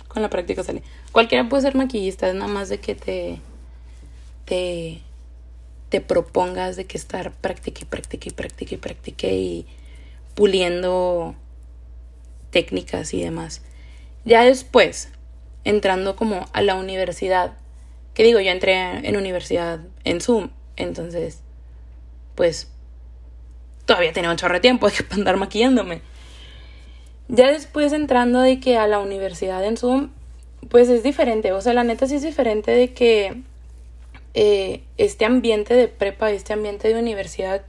con 0.07 0.21
la 0.21 0.29
práctica 0.29 0.63
sale. 0.63 0.83
Cualquiera 1.11 1.49
puede 1.49 1.63
ser 1.63 1.73
maquillista, 1.75 2.29
es 2.29 2.35
nada 2.35 2.47
más 2.47 2.69
de 2.69 2.79
que 2.79 2.93
te, 2.93 3.39
te, 4.45 5.01
te 5.89 5.99
propongas 5.99 6.75
de 6.75 6.85
que 6.85 6.99
estar 6.99 7.31
practique 7.31 7.87
practique 7.87 8.29
practique 8.31 8.77
practique 8.77 9.33
y 9.33 9.65
puliendo 10.35 11.33
técnicas 12.51 13.11
y 13.15 13.23
demás. 13.23 13.63
Ya 14.23 14.43
después, 14.43 15.09
entrando 15.63 16.15
como 16.15 16.45
a 16.53 16.61
la 16.61 16.75
universidad, 16.75 17.53
que 18.13 18.23
digo, 18.23 18.39
yo 18.39 18.51
entré 18.51 18.75
en 19.07 19.17
universidad 19.17 19.79
en 20.03 20.21
Zoom, 20.21 20.49
entonces, 20.75 21.39
pues, 22.37 22.71
todavía 23.85 24.13
tenía 24.13 24.29
un 24.29 24.37
chorro 24.37 24.53
de 24.53 24.59
tiempo 24.59 24.87
de 24.87 24.95
andar 25.11 25.35
maquillándome. 25.37 26.01
Ya 27.27 27.51
después 27.51 27.91
entrando 27.91 28.39
de 28.39 28.59
que 28.59 28.77
a 28.77 28.87
la 28.87 28.99
universidad 28.99 29.65
en 29.65 29.75
Zoom, 29.75 30.11
pues 30.69 30.87
es 30.87 31.01
diferente. 31.01 31.51
O 31.51 31.59
sea, 31.59 31.73
la 31.73 31.83
neta 31.83 32.05
sí 32.05 32.15
es 32.15 32.21
diferente 32.21 32.71
de 32.71 32.93
que 32.93 33.41
eh, 34.35 34.83
este 34.97 35.25
ambiente 35.25 35.73
de 35.73 35.87
prepa, 35.87 36.31
este 36.31 36.53
ambiente 36.53 36.87
de 36.87 36.99
universidad, 36.99 37.63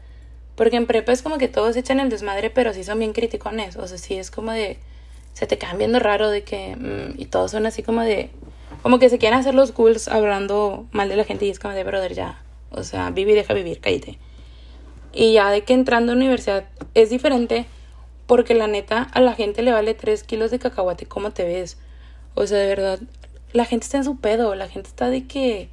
porque 0.55 0.77
en 0.77 0.87
prepa 0.87 1.13
es 1.13 1.23
como 1.23 1.39
que 1.39 1.49
todos 1.49 1.77
echan 1.77 1.99
el 1.99 2.11
desmadre, 2.11 2.51
pero 2.51 2.75
sí 2.75 2.85
son 2.85 2.99
bien 2.99 3.15
criticones. 3.15 3.77
O 3.77 3.89
sea, 3.89 3.97
sí 3.97 4.17
es 4.17 4.31
como 4.31 4.53
de. 4.53 4.77
Se 5.33 5.47
te 5.47 5.57
quedan 5.57 5.79
viendo 5.79 5.99
raro 5.99 6.31
de 6.31 6.43
que. 6.43 6.77
Mm, 6.77 7.21
y 7.21 7.25
todos 7.27 7.53
son 7.53 7.65
así 7.65 7.83
como 7.83 8.03
de. 8.03 8.31
Como 8.83 8.99
que 8.99 9.09
se 9.09 9.19
quieren 9.19 9.39
hacer 9.39 9.55
los 9.55 9.73
cools 9.73 10.09
hablando 10.09 10.87
mal 10.93 11.09
de 11.09 11.17
la 11.17 11.25
gente 11.25 11.47
y 11.47 11.51
es 11.51 11.59
como 11.59 11.75
de, 11.75 11.85
brother, 11.85 12.13
ya. 12.13 12.43
O 12.71 12.85
sea, 12.85 13.11
vive 13.11 13.33
y 13.33 13.35
deja 13.35 13.55
vivir, 13.55 13.81
cállate. 13.81 14.19
Y 15.19 15.33
ya 15.33 15.51
de 15.51 15.65
que 15.65 15.75
entrando 15.75 16.13
a 16.13 16.15
universidad 16.15 16.67
es 16.95 17.11
diferente 17.11 17.67
porque 18.29 18.55
la 18.55 18.69
neta, 18.69 19.03
a 19.03 19.21
la 19.21 19.35
gente 19.35 19.63
le 19.63 19.73
vale 19.73 19.93
3 19.93 20.23
kilos 20.23 20.53
de 20.53 20.61
cacahuate. 20.61 21.07
¿Cómo 21.07 21.33
te 21.33 21.43
ves? 21.43 21.77
O 22.37 22.47
sea, 22.47 22.59
de 22.59 22.69
verdad, 22.69 23.01
la 23.53 23.65
gente 23.65 23.83
está 23.83 23.97
en 23.97 24.05
su 24.05 24.19
pedo. 24.19 24.55
La 24.55 24.69
gente 24.69 24.89
está 24.89 25.11
de 25.11 25.27
que 25.27 25.71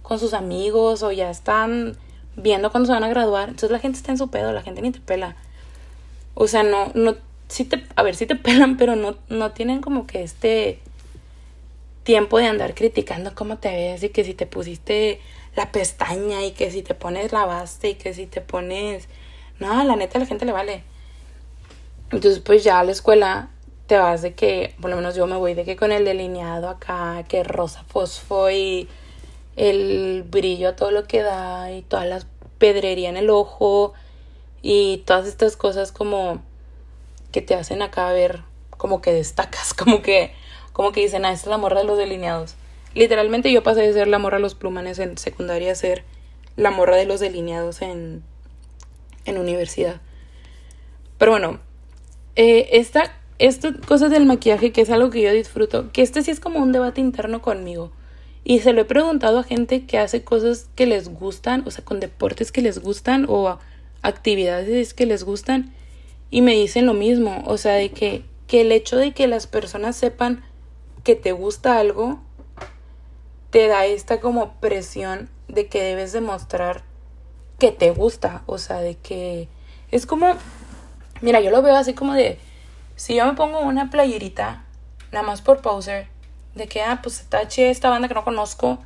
con 0.00 0.18
sus 0.18 0.32
amigos 0.32 1.02
o 1.02 1.12
ya 1.12 1.28
están 1.28 1.98
viendo 2.36 2.70
cuando 2.70 2.86
se 2.86 2.94
van 2.94 3.04
a 3.04 3.10
graduar. 3.10 3.50
Entonces 3.50 3.72
la 3.72 3.78
gente 3.78 3.98
está 3.98 4.10
en 4.10 4.16
su 4.16 4.30
pedo. 4.30 4.52
La 4.52 4.62
gente 4.62 4.80
ni 4.80 4.90
te 4.90 5.00
pela. 5.00 5.36
O 6.32 6.48
sea, 6.48 6.62
no, 6.62 6.90
no, 6.94 7.14
sí 7.48 7.66
te, 7.66 7.84
a 7.94 8.02
ver, 8.02 8.16
sí 8.16 8.24
te 8.24 8.36
pelan, 8.36 8.78
pero 8.78 8.96
no, 8.96 9.16
no 9.28 9.50
tienen 9.50 9.82
como 9.82 10.06
que 10.06 10.22
este 10.22 10.78
tiempo 12.04 12.38
de 12.38 12.46
andar 12.46 12.74
criticando 12.74 13.34
cómo 13.34 13.58
te 13.58 13.68
ves 13.68 14.02
y 14.02 14.08
que 14.08 14.24
si 14.24 14.32
te 14.32 14.46
pusiste 14.46 15.20
la 15.58 15.72
pestaña 15.72 16.44
y 16.44 16.52
que 16.52 16.70
si 16.70 16.82
te 16.82 16.94
pones 16.94 17.32
la 17.32 17.44
base 17.44 17.90
y 17.90 17.94
que 17.96 18.14
si 18.14 18.26
te 18.26 18.40
pones... 18.40 19.08
No, 19.58 19.82
la 19.82 19.96
neta 19.96 20.16
a 20.16 20.20
la 20.20 20.26
gente 20.26 20.44
le 20.44 20.52
vale. 20.52 20.84
Entonces, 22.12 22.38
pues 22.38 22.62
ya 22.62 22.78
a 22.78 22.84
la 22.84 22.92
escuela 22.92 23.50
te 23.88 23.98
vas 23.98 24.22
de 24.22 24.34
que, 24.34 24.76
por 24.80 24.88
lo 24.88 24.94
menos 24.94 25.16
yo 25.16 25.26
me 25.26 25.36
voy 25.36 25.54
de 25.54 25.64
que 25.64 25.74
con 25.74 25.90
el 25.90 26.04
delineado 26.04 26.68
acá, 26.68 27.24
que 27.26 27.42
rosa 27.42 27.82
fosfo 27.88 28.50
y 28.50 28.88
el 29.56 30.22
brillo 30.22 30.76
todo 30.76 30.92
lo 30.92 31.08
que 31.08 31.22
da 31.22 31.72
y 31.72 31.82
todas 31.82 32.06
las 32.06 32.28
pedrería 32.58 33.08
en 33.08 33.16
el 33.16 33.28
ojo 33.28 33.94
y 34.62 34.98
todas 35.06 35.26
estas 35.26 35.56
cosas 35.56 35.90
como 35.90 36.40
que 37.32 37.42
te 37.42 37.56
hacen 37.56 37.82
acá 37.82 38.12
ver 38.12 38.42
como 38.70 39.00
que 39.00 39.12
destacas, 39.12 39.74
como 39.82 40.02
que 40.02 40.32
como 40.72 40.92
que 40.92 41.00
dicen, 41.00 41.24
ah, 41.24 41.32
esta 41.32 41.46
es 41.46 41.50
la 41.50 41.58
morra 41.58 41.80
de 41.80 41.86
los 41.86 41.98
delineados. 41.98 42.54
Literalmente 42.98 43.52
yo 43.52 43.62
pasé 43.62 43.82
de 43.82 43.92
ser 43.92 44.08
la 44.08 44.18
morra 44.18 44.38
de 44.38 44.42
los 44.42 44.56
plumanes 44.56 44.98
en 44.98 45.16
secundaria 45.18 45.70
a 45.70 45.76
ser 45.76 46.02
la 46.56 46.72
morra 46.72 46.96
de 46.96 47.04
los 47.04 47.20
delineados 47.20 47.80
en, 47.80 48.24
en 49.24 49.38
universidad. 49.38 50.00
Pero 51.16 51.30
bueno, 51.30 51.60
eh, 52.34 52.70
esta, 52.72 53.16
esta 53.38 53.72
cosa 53.86 54.08
del 54.08 54.26
maquillaje, 54.26 54.72
que 54.72 54.80
es 54.80 54.90
algo 54.90 55.10
que 55.10 55.22
yo 55.22 55.30
disfruto, 55.30 55.92
que 55.92 56.02
este 56.02 56.24
sí 56.24 56.32
es 56.32 56.40
como 56.40 56.58
un 56.58 56.72
debate 56.72 57.00
interno 57.00 57.40
conmigo. 57.40 57.92
Y 58.42 58.58
se 58.58 58.72
lo 58.72 58.80
he 58.80 58.84
preguntado 58.84 59.38
a 59.38 59.44
gente 59.44 59.86
que 59.86 60.00
hace 60.00 60.24
cosas 60.24 60.68
que 60.74 60.86
les 60.86 61.08
gustan, 61.08 61.62
o 61.68 61.70
sea, 61.70 61.84
con 61.84 62.00
deportes 62.00 62.50
que 62.50 62.62
les 62.62 62.80
gustan 62.80 63.26
o 63.28 63.60
actividades 64.02 64.92
que 64.92 65.06
les 65.06 65.22
gustan. 65.22 65.72
Y 66.32 66.42
me 66.42 66.54
dicen 66.54 66.86
lo 66.86 66.94
mismo, 66.94 67.44
o 67.46 67.58
sea, 67.58 67.74
de 67.74 67.92
que, 67.92 68.24
que 68.48 68.62
el 68.62 68.72
hecho 68.72 68.96
de 68.96 69.12
que 69.12 69.28
las 69.28 69.46
personas 69.46 69.94
sepan 69.94 70.42
que 71.04 71.14
te 71.14 71.30
gusta 71.30 71.78
algo, 71.78 72.26
te 73.50 73.66
da 73.68 73.86
esta 73.86 74.20
como 74.20 74.54
presión 74.54 75.30
de 75.48 75.68
que 75.68 75.82
debes 75.82 76.12
demostrar 76.12 76.82
que 77.58 77.72
te 77.72 77.90
gusta, 77.90 78.42
o 78.46 78.58
sea, 78.58 78.80
de 78.80 78.96
que 78.96 79.48
es 79.90 80.06
como, 80.06 80.34
mira, 81.20 81.40
yo 81.40 81.50
lo 81.50 81.62
veo 81.62 81.76
así 81.76 81.94
como 81.94 82.14
de, 82.14 82.38
si 82.96 83.16
yo 83.16 83.26
me 83.26 83.34
pongo 83.34 83.60
una 83.60 83.90
playerita, 83.90 84.64
nada 85.12 85.26
más 85.26 85.42
por 85.42 85.60
poser, 85.60 86.08
de 86.54 86.68
que, 86.68 86.82
ah, 86.82 87.00
pues 87.02 87.20
está 87.20 87.48
chida 87.48 87.68
esta 87.68 87.90
banda 87.90 88.08
que 88.08 88.14
no 88.14 88.24
conozco, 88.24 88.78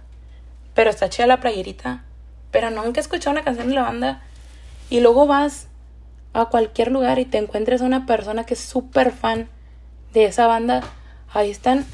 pero 0.75 0.91
está 0.91 1.11
chida 1.11 1.27
la 1.27 1.41
playerita, 1.41 2.05
pero 2.51 2.71
nunca 2.71 3.01
he 3.01 3.03
escuchado 3.03 3.33
una 3.33 3.45
canción 3.45 3.69
de 3.69 3.75
la 3.75 3.83
banda, 3.83 4.23
y 4.89 5.01
luego 5.01 5.27
vas 5.27 5.69
a 6.35 6.47
cualquier 6.47 6.91
lugar 6.91 7.19
y 7.19 7.25
te 7.25 7.39
encuentres 7.39 7.83
a 7.83 7.85
una 7.85 8.07
persona 8.07 8.45
que 8.45 8.55
es 8.55 8.61
súper 8.61 9.11
fan 9.11 9.49
de 10.13 10.27
esa 10.27 10.47
banda, 10.47 10.83
ahí 11.33 11.51
están, 11.51 11.85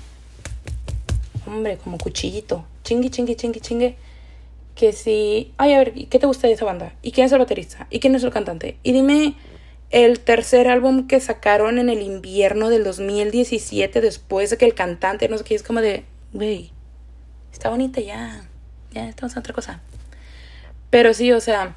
hombre, 1.48 1.78
como 1.78 1.98
cuchillito, 1.98 2.64
chingue, 2.84 3.10
chingue, 3.10 3.36
chingue, 3.36 3.60
chingue 3.60 3.96
que 4.78 4.92
si, 4.92 5.52
ay, 5.58 5.74
a 5.74 5.78
ver, 5.78 5.92
¿qué 6.08 6.20
te 6.20 6.26
gusta 6.26 6.46
de 6.46 6.54
esa 6.54 6.64
banda? 6.64 6.94
¿Y 7.02 7.10
quién 7.10 7.26
es 7.26 7.32
el 7.32 7.40
baterista? 7.40 7.88
¿Y 7.90 7.98
quién 7.98 8.14
es 8.14 8.22
el 8.22 8.30
cantante? 8.30 8.78
Y 8.84 8.92
dime 8.92 9.34
el 9.90 10.20
tercer 10.20 10.68
álbum 10.68 11.08
que 11.08 11.18
sacaron 11.18 11.78
en 11.78 11.88
el 11.88 12.00
invierno 12.00 12.68
del 12.70 12.84
2017 12.84 14.00
después 14.00 14.50
de 14.50 14.56
que 14.56 14.66
el 14.66 14.74
cantante, 14.74 15.28
no 15.28 15.36
sé 15.36 15.42
qué, 15.42 15.56
es 15.56 15.64
como 15.64 15.80
de, 15.80 16.04
güey, 16.32 16.70
está 17.52 17.70
bonita 17.70 18.00
ya, 18.00 18.48
ya 18.92 19.08
estamos 19.08 19.32
en 19.32 19.40
otra 19.40 19.52
cosa. 19.52 19.80
Pero 20.90 21.12
sí, 21.12 21.32
o 21.32 21.40
sea, 21.40 21.74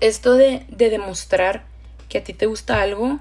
esto 0.00 0.34
de, 0.34 0.66
de 0.68 0.90
demostrar 0.90 1.64
que 2.10 2.18
a 2.18 2.24
ti 2.24 2.34
te 2.34 2.44
gusta 2.44 2.82
algo, 2.82 3.18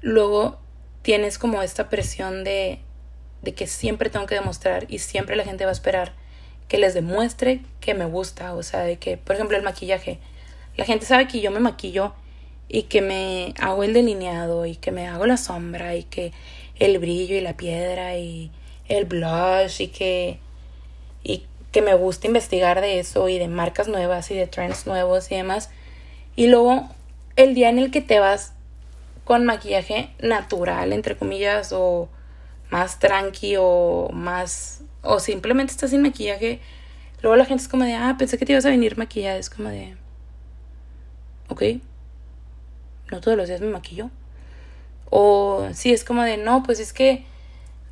luego 0.00 0.58
tienes 1.02 1.38
como 1.38 1.60
esta 1.60 1.88
presión 1.88 2.44
de, 2.44 2.78
de 3.42 3.54
que 3.54 3.66
siempre 3.66 4.10
tengo 4.10 4.26
que 4.26 4.36
demostrar 4.36 4.86
y 4.88 4.98
siempre 4.98 5.36
la 5.36 5.44
gente 5.44 5.64
va 5.64 5.70
a 5.70 5.74
esperar 5.74 6.12
que 6.68 6.78
les 6.78 6.94
demuestre 6.94 7.60
que 7.80 7.94
me 7.94 8.06
gusta, 8.06 8.54
o 8.54 8.62
sea, 8.62 8.80
de 8.80 8.96
que, 8.96 9.16
por 9.18 9.36
ejemplo, 9.36 9.56
el 9.56 9.62
maquillaje. 9.62 10.18
La 10.76 10.84
gente 10.84 11.04
sabe 11.04 11.28
que 11.28 11.40
yo 11.40 11.50
me 11.50 11.60
maquillo 11.60 12.14
y 12.68 12.84
que 12.84 13.02
me 13.02 13.52
hago 13.60 13.84
el 13.84 13.92
delineado 13.92 14.64
y 14.64 14.76
que 14.76 14.90
me 14.90 15.06
hago 15.06 15.26
la 15.26 15.36
sombra 15.36 15.94
y 15.96 16.04
que 16.04 16.32
el 16.78 16.98
brillo 16.98 17.36
y 17.36 17.40
la 17.42 17.56
piedra 17.56 18.16
y 18.16 18.50
el 18.88 19.04
blush 19.04 19.82
y 19.82 19.88
que 19.88 20.38
y 21.22 21.46
que 21.70 21.82
me 21.82 21.94
gusta 21.94 22.26
investigar 22.26 22.80
de 22.80 22.98
eso 22.98 23.28
y 23.28 23.38
de 23.38 23.48
marcas 23.48 23.88
nuevas 23.88 24.30
y 24.30 24.34
de 24.34 24.46
trends 24.46 24.86
nuevos 24.86 25.30
y 25.30 25.36
demás. 25.36 25.70
Y 26.36 26.46
luego 26.46 26.88
el 27.36 27.54
día 27.54 27.68
en 27.68 27.78
el 27.78 27.90
que 27.90 28.00
te 28.00 28.18
vas 28.18 28.52
con 29.24 29.44
maquillaje 29.44 30.10
natural, 30.20 30.92
entre 30.92 31.16
comillas, 31.16 31.72
o 31.72 32.08
más 32.72 32.98
tranqui 32.98 33.56
o 33.58 34.08
más 34.12 34.80
o 35.02 35.20
simplemente 35.20 35.72
estás 35.72 35.90
sin 35.90 36.00
maquillaje, 36.00 36.58
luego 37.20 37.36
la 37.36 37.44
gente 37.44 37.62
es 37.62 37.68
como 37.68 37.84
de, 37.84 37.94
ah, 37.94 38.16
pensé 38.18 38.38
que 38.38 38.46
te 38.46 38.52
ibas 38.52 38.64
a 38.64 38.70
venir 38.70 38.96
maquillada, 38.96 39.36
es 39.36 39.50
como 39.50 39.68
de, 39.68 39.94
ok, 41.48 41.62
no 43.10 43.20
todos 43.20 43.36
los 43.36 43.46
días 43.46 43.60
me 43.60 43.68
maquillo. 43.68 44.10
O 45.10 45.68
sí, 45.74 45.92
es 45.92 46.02
como 46.02 46.22
de, 46.22 46.38
no, 46.38 46.62
pues 46.62 46.80
es 46.80 46.94
que 46.94 47.26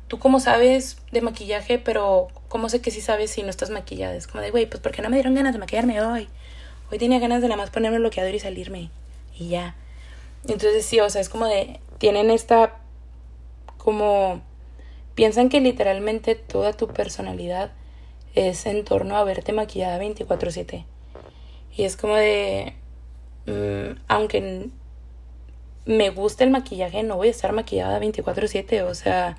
tú 0.07 0.17
como 0.17 0.39
sabes 0.39 0.97
de 1.11 1.21
maquillaje, 1.21 1.77
pero 1.77 2.29
¿cómo 2.47 2.67
sé 2.67 2.81
que 2.81 2.89
sí 2.89 3.01
sabes 3.01 3.29
si 3.29 3.43
no 3.43 3.51
estás 3.51 3.69
maquillada? 3.69 4.15
Es 4.15 4.25
como 4.25 4.41
de, 4.41 4.49
güey, 4.49 4.65
pues 4.65 4.81
porque 4.81 5.03
no 5.03 5.09
me 5.09 5.17
dieron 5.17 5.35
ganas 5.35 5.53
de 5.53 5.59
maquillarme 5.59 6.01
hoy. 6.01 6.27
Hoy 6.91 6.97
tenía 6.97 7.19
ganas 7.19 7.43
de 7.43 7.49
nada 7.49 7.61
más 7.61 7.69
ponerme 7.69 7.97
el 7.97 8.01
bloqueador 8.01 8.33
y 8.33 8.39
salirme. 8.39 8.89
Y 9.37 9.49
ya. 9.49 9.75
Entonces 10.47 10.83
sí, 10.87 10.99
o 10.99 11.09
sea, 11.11 11.21
es 11.21 11.29
como 11.29 11.45
de, 11.45 11.79
tienen 11.99 12.31
esta 12.31 12.79
como 13.77 14.41
Piensan 15.15 15.49
que 15.49 15.59
literalmente 15.59 16.35
toda 16.35 16.73
tu 16.73 16.87
personalidad 16.87 17.71
es 18.33 18.65
en 18.65 18.85
torno 18.85 19.17
a 19.17 19.23
verte 19.23 19.53
maquillada 19.53 19.97
24/7. 19.97 20.85
Y 21.75 21.83
es 21.83 21.97
como 21.97 22.15
de, 22.15 22.75
mm, 23.45 24.01
aunque 24.07 24.69
me 25.85 26.09
guste 26.09 26.43
el 26.43 26.51
maquillaje, 26.51 27.03
no 27.03 27.17
voy 27.17 27.27
a 27.27 27.31
estar 27.31 27.53
maquillada 27.53 27.99
24/7. 27.99 28.83
O 28.83 28.95
sea, 28.95 29.37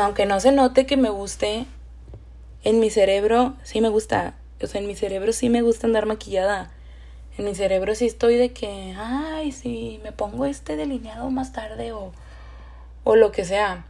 aunque 0.00 0.26
no 0.26 0.40
se 0.40 0.52
note 0.52 0.86
que 0.86 0.96
me 0.96 1.10
guste, 1.10 1.66
en 2.64 2.80
mi 2.80 2.90
cerebro 2.90 3.54
sí 3.62 3.80
me 3.80 3.88
gusta. 3.88 4.34
O 4.60 4.66
sea, 4.66 4.80
en 4.80 4.86
mi 4.86 4.96
cerebro 4.96 5.32
sí 5.32 5.48
me 5.48 5.62
gusta 5.62 5.86
andar 5.86 6.06
maquillada. 6.06 6.72
En 7.38 7.44
mi 7.44 7.54
cerebro 7.54 7.94
sí 7.94 8.06
estoy 8.06 8.36
de 8.36 8.52
que, 8.52 8.94
ay, 8.96 9.52
sí, 9.52 10.00
me 10.02 10.10
pongo 10.12 10.44
este 10.44 10.76
delineado 10.76 11.30
más 11.30 11.52
tarde 11.52 11.92
o 11.92 12.12
o 13.08 13.16
lo 13.16 13.32
que 13.32 13.46
sea. 13.46 13.86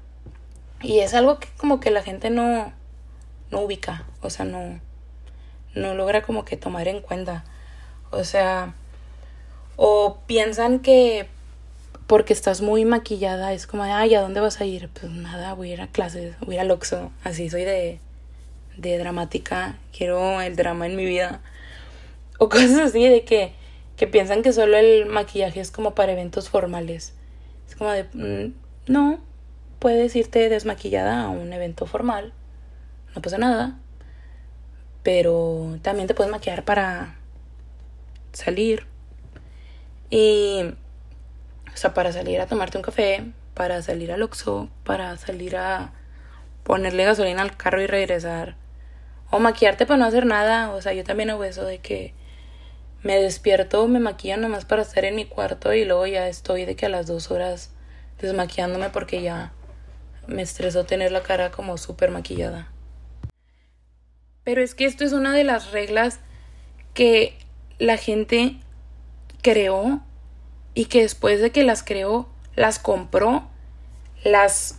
Y 0.81 1.00
es 1.00 1.12
algo 1.12 1.40
que 1.40 1.48
como 1.57 1.81
que 1.81 1.90
la 1.90 2.02
gente 2.02 2.31
no, 2.31 2.72
no 3.50 3.62
ubica, 3.62 4.04
o 4.20 4.31
sea, 4.31 4.44
no, 4.44 4.78
no 5.74 5.94
logra 5.94 6.22
como 6.22 6.44
que 6.44 6.57
tomar 6.57 6.87
en 6.87 7.00
cuenta. 7.00 7.44
O 8.12 8.22
sea, 8.22 8.74
o 9.74 10.18
piensan 10.28 10.78
que 10.78 11.26
porque 12.07 12.33
estás 12.33 12.61
muy 12.61 12.85
maquillada 12.85 13.52
es 13.52 13.66
como, 13.66 13.83
ay, 13.83 14.14
¿a 14.14 14.20
dónde 14.20 14.38
vas 14.38 14.61
a 14.61 14.66
ir? 14.66 14.88
Pues 14.88 15.11
nada, 15.11 15.52
voy 15.54 15.72
a 15.72 15.74
ir 15.74 15.81
a 15.81 15.88
clases, 15.88 16.38
voy 16.38 16.54
a 16.54 16.59
ir 16.59 16.61
al 16.61 16.70
Oxxo. 16.70 17.11
Así 17.24 17.50
soy 17.50 17.64
de, 17.64 17.98
de 18.76 18.98
dramática, 18.98 19.78
quiero 19.90 20.40
el 20.40 20.54
drama 20.54 20.87
en 20.87 20.94
mi 20.94 21.04
vida. 21.04 21.40
O 22.38 22.48
cosas 22.48 22.78
así 22.78 23.09
de 23.09 23.24
que, 23.24 23.52
que 23.96 24.07
piensan 24.07 24.44
que 24.44 24.52
solo 24.52 24.76
el 24.76 25.07
maquillaje 25.07 25.59
es 25.59 25.72
como 25.72 25.96
para 25.96 26.12
eventos 26.12 26.48
formales. 26.48 27.14
Es 27.66 27.74
como 27.74 27.90
de, 27.90 28.04
mm, 28.14 28.67
no, 28.88 29.20
puedes 29.79 30.14
irte 30.16 30.48
desmaquillada 30.48 31.22
a 31.22 31.29
un 31.29 31.53
evento 31.53 31.87
formal, 31.87 32.33
no 33.14 33.22
pasa 33.22 33.38
nada, 33.38 33.79
pero 35.03 35.79
también 35.83 36.09
te 36.09 36.14
puedes 36.14 36.31
maquillar 36.31 36.64
para 36.64 37.16
salir 38.33 38.87
y, 40.11 40.62
o 41.72 41.77
sea, 41.77 41.94
para 41.94 42.12
salir 42.12 42.40
a 42.40 42.46
tomarte 42.46 42.79
un 42.79 42.83
café, 42.83 43.33
para 43.55 43.83
salir 43.83 44.12
al 44.12 44.22
Oxxo, 44.22 44.68
para 44.85 45.16
salir 45.16 45.57
a 45.57 45.92
ponerle 46.62 47.05
gasolina 47.05 47.42
al 47.42 47.57
carro 47.57 47.83
y 47.83 47.87
regresar. 47.87 48.57
O 49.31 49.40
maquillarte 49.40 49.85
para 49.85 49.98
no 49.98 50.07
hacer 50.07 50.27
nada. 50.27 50.70
O 50.70 50.81
sea, 50.81 50.92
yo 50.92 51.05
también 51.05 51.31
hago 51.31 51.44
eso 51.44 51.64
de 51.64 51.79
que 51.79 52.14
me 53.03 53.20
despierto, 53.20 53.87
me 53.88 54.01
maquillo 54.01 54.37
nomás 54.37 54.64
para 54.64 54.83
estar 54.83 55.05
en 55.05 55.16
mi 55.16 55.24
cuarto 55.24 55.72
y 55.72 55.85
luego 55.85 56.07
ya 56.07 56.29
estoy 56.29 56.64
de 56.64 56.77
que 56.77 56.87
a 56.87 56.88
las 56.88 57.07
dos 57.07 57.31
horas 57.31 57.70
desmaquillándome 58.26 58.90
porque 58.90 59.22
ya 59.22 59.52
me 60.26 60.42
estresó 60.42 60.85
tener 60.85 61.12
la 61.12 61.22
cara 61.22 61.50
como 61.50 61.78
súper 61.78 62.11
maquillada. 62.11 62.70
Pero 64.44 64.62
es 64.62 64.74
que 64.74 64.85
esto 64.85 65.04
es 65.04 65.12
una 65.12 65.35
de 65.35 65.44
las 65.44 65.72
reglas 65.72 66.20
que 66.94 67.38
la 67.78 67.96
gente 67.96 68.57
creó 69.42 70.00
y 70.74 70.87
que 70.87 71.02
después 71.02 71.40
de 71.40 71.50
que 71.50 71.64
las 71.64 71.83
creó, 71.83 72.28
las 72.54 72.78
compró, 72.78 73.48
las 74.24 74.78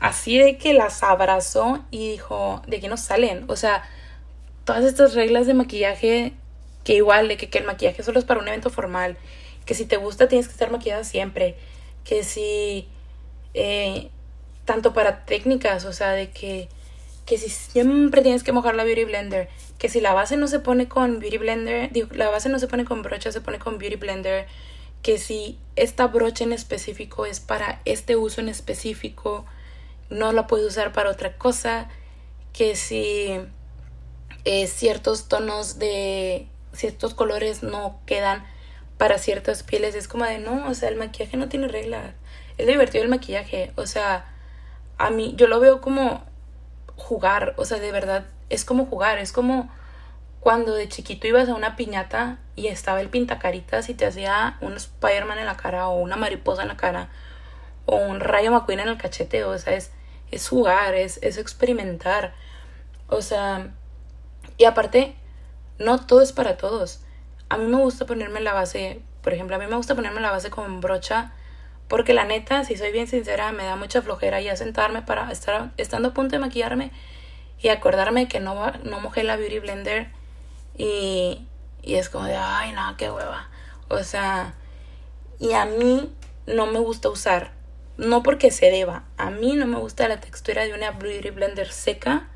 así 0.00 0.38
de 0.38 0.58
que 0.58 0.74
las 0.74 1.02
abrazó 1.02 1.84
y 1.90 2.10
dijo, 2.10 2.62
¿de 2.66 2.80
qué 2.80 2.88
no 2.88 2.96
salen? 2.96 3.44
O 3.48 3.56
sea, 3.56 3.82
todas 4.64 4.84
estas 4.84 5.14
reglas 5.14 5.46
de 5.46 5.54
maquillaje 5.54 6.32
que 6.84 6.94
igual, 6.94 7.28
de 7.28 7.36
que, 7.36 7.50
que 7.50 7.58
el 7.58 7.64
maquillaje 7.64 8.02
solo 8.02 8.18
es 8.18 8.24
para 8.24 8.40
un 8.40 8.48
evento 8.48 8.70
formal, 8.70 9.16
que 9.64 9.74
si 9.74 9.84
te 9.84 9.96
gusta 9.96 10.28
tienes 10.28 10.46
que 10.46 10.52
estar 10.52 10.70
maquillada 10.70 11.04
siempre, 11.04 11.56
que 12.08 12.24
si, 12.24 12.88
eh, 13.52 14.08
tanto 14.64 14.94
para 14.94 15.26
técnicas, 15.26 15.84
o 15.84 15.92
sea, 15.92 16.12
de 16.12 16.30
que, 16.30 16.70
que 17.26 17.36
si 17.36 17.50
siempre 17.50 18.22
tienes 18.22 18.42
que 18.42 18.52
mojar 18.52 18.74
la 18.76 18.84
Beauty 18.84 19.04
Blender, 19.04 19.50
que 19.76 19.90
si 19.90 20.00
la 20.00 20.14
base 20.14 20.38
no 20.38 20.48
se 20.48 20.58
pone 20.58 20.88
con 20.88 21.18
Beauty 21.18 21.36
Blender, 21.36 21.92
digo, 21.92 22.08
la 22.12 22.30
base 22.30 22.48
no 22.48 22.58
se 22.58 22.66
pone 22.66 22.86
con 22.86 23.02
brocha, 23.02 23.30
se 23.30 23.42
pone 23.42 23.58
con 23.58 23.76
Beauty 23.76 23.96
Blender, 23.96 24.46
que 25.02 25.18
si 25.18 25.58
esta 25.76 26.06
brocha 26.06 26.44
en 26.44 26.54
específico 26.54 27.26
es 27.26 27.40
para 27.40 27.82
este 27.84 28.16
uso 28.16 28.40
en 28.40 28.48
específico, 28.48 29.44
no 30.08 30.32
la 30.32 30.46
puedes 30.46 30.66
usar 30.66 30.94
para 30.94 31.10
otra 31.10 31.36
cosa, 31.36 31.90
que 32.54 32.74
si 32.74 33.38
eh, 34.46 34.66
ciertos 34.66 35.28
tonos 35.28 35.78
de 35.78 36.48
ciertos 36.72 37.12
colores 37.12 37.62
no 37.62 38.00
quedan 38.06 38.46
para 38.98 39.18
ciertas 39.18 39.62
pieles. 39.62 39.94
Es 39.94 40.08
como 40.08 40.24
de, 40.24 40.38
no, 40.38 40.68
o 40.68 40.74
sea, 40.74 40.88
el 40.88 40.96
maquillaje 40.96 41.36
no 41.36 41.48
tiene 41.48 41.68
reglas. 41.68 42.12
Es 42.58 42.66
divertido 42.66 43.04
el 43.04 43.10
maquillaje. 43.10 43.72
O 43.76 43.86
sea, 43.86 44.26
a 44.98 45.10
mí, 45.10 45.34
yo 45.36 45.46
lo 45.46 45.60
veo 45.60 45.80
como 45.80 46.24
jugar. 46.96 47.54
O 47.56 47.64
sea, 47.64 47.78
de 47.78 47.92
verdad, 47.92 48.26
es 48.50 48.64
como 48.64 48.86
jugar. 48.86 49.18
Es 49.18 49.32
como 49.32 49.70
cuando 50.40 50.74
de 50.74 50.88
chiquito 50.88 51.26
ibas 51.26 51.48
a 51.48 51.54
una 51.54 51.76
piñata 51.76 52.38
y 52.56 52.66
estaba 52.66 53.00
el 53.00 53.08
pintacaritas 53.08 53.88
y 53.88 53.94
te 53.94 54.06
hacía 54.06 54.58
un 54.60 54.74
Spider-Man 54.74 55.38
en 55.38 55.46
la 55.46 55.56
cara 55.56 55.88
o 55.88 55.98
una 55.98 56.16
mariposa 56.16 56.62
en 56.62 56.68
la 56.68 56.76
cara 56.76 57.10
o 57.86 57.96
un 57.96 58.20
rayo 58.20 58.50
McQueen 58.50 58.80
en 58.80 58.88
el 58.88 58.98
cachete. 58.98 59.44
O 59.44 59.56
sea, 59.58 59.74
es, 59.74 59.92
es 60.30 60.48
jugar, 60.48 60.94
es, 60.94 61.18
es 61.22 61.38
experimentar. 61.38 62.34
O 63.08 63.22
sea, 63.22 63.70
y 64.56 64.64
aparte, 64.64 65.14
no 65.78 66.04
todo 66.04 66.20
es 66.20 66.32
para 66.32 66.56
todos. 66.56 67.00
A 67.48 67.56
mí 67.56 67.66
me 67.66 67.78
gusta 67.78 68.06
ponerme 68.06 68.40
la 68.40 68.52
base, 68.52 69.00
por 69.22 69.32
ejemplo, 69.32 69.56
a 69.56 69.58
mí 69.58 69.66
me 69.66 69.76
gusta 69.76 69.94
ponerme 69.94 70.20
la 70.20 70.30
base 70.30 70.50
con 70.50 70.80
brocha 70.80 71.32
porque 71.88 72.12
la 72.12 72.24
neta, 72.24 72.64
si 72.64 72.76
soy 72.76 72.92
bien 72.92 73.06
sincera, 73.06 73.50
me 73.52 73.64
da 73.64 73.74
mucha 73.74 74.02
flojera 74.02 74.40
ya 74.40 74.54
sentarme 74.56 75.02
para 75.02 75.32
estar 75.32 75.72
estando 75.78 76.08
a 76.08 76.14
punto 76.14 76.36
de 76.36 76.40
maquillarme 76.40 76.92
y 77.58 77.68
acordarme 77.68 78.28
que 78.28 78.40
no, 78.40 78.70
no 78.84 79.00
mojé 79.00 79.24
la 79.24 79.36
Beauty 79.36 79.58
Blender 79.60 80.08
y, 80.76 81.46
y 81.82 81.94
es 81.94 82.10
como 82.10 82.26
de, 82.26 82.36
ay, 82.36 82.72
no, 82.72 82.96
qué 82.98 83.10
hueva. 83.10 83.48
O 83.88 84.02
sea, 84.04 84.54
y 85.38 85.52
a 85.52 85.64
mí 85.64 86.12
no 86.46 86.66
me 86.66 86.78
gusta 86.78 87.08
usar, 87.08 87.52
no 87.96 88.22
porque 88.22 88.50
se 88.50 88.70
deba, 88.70 89.04
a 89.16 89.30
mí 89.30 89.54
no 89.54 89.66
me 89.66 89.78
gusta 89.78 90.08
la 90.08 90.20
textura 90.20 90.64
de 90.64 90.74
una 90.74 90.90
Beauty 90.90 91.30
Blender 91.30 91.72
seca, 91.72 92.28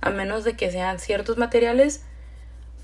a 0.00 0.10
menos 0.10 0.44
de 0.44 0.56
que 0.56 0.70
sean 0.70 0.98
ciertos 0.98 1.36
materiales 1.36 2.04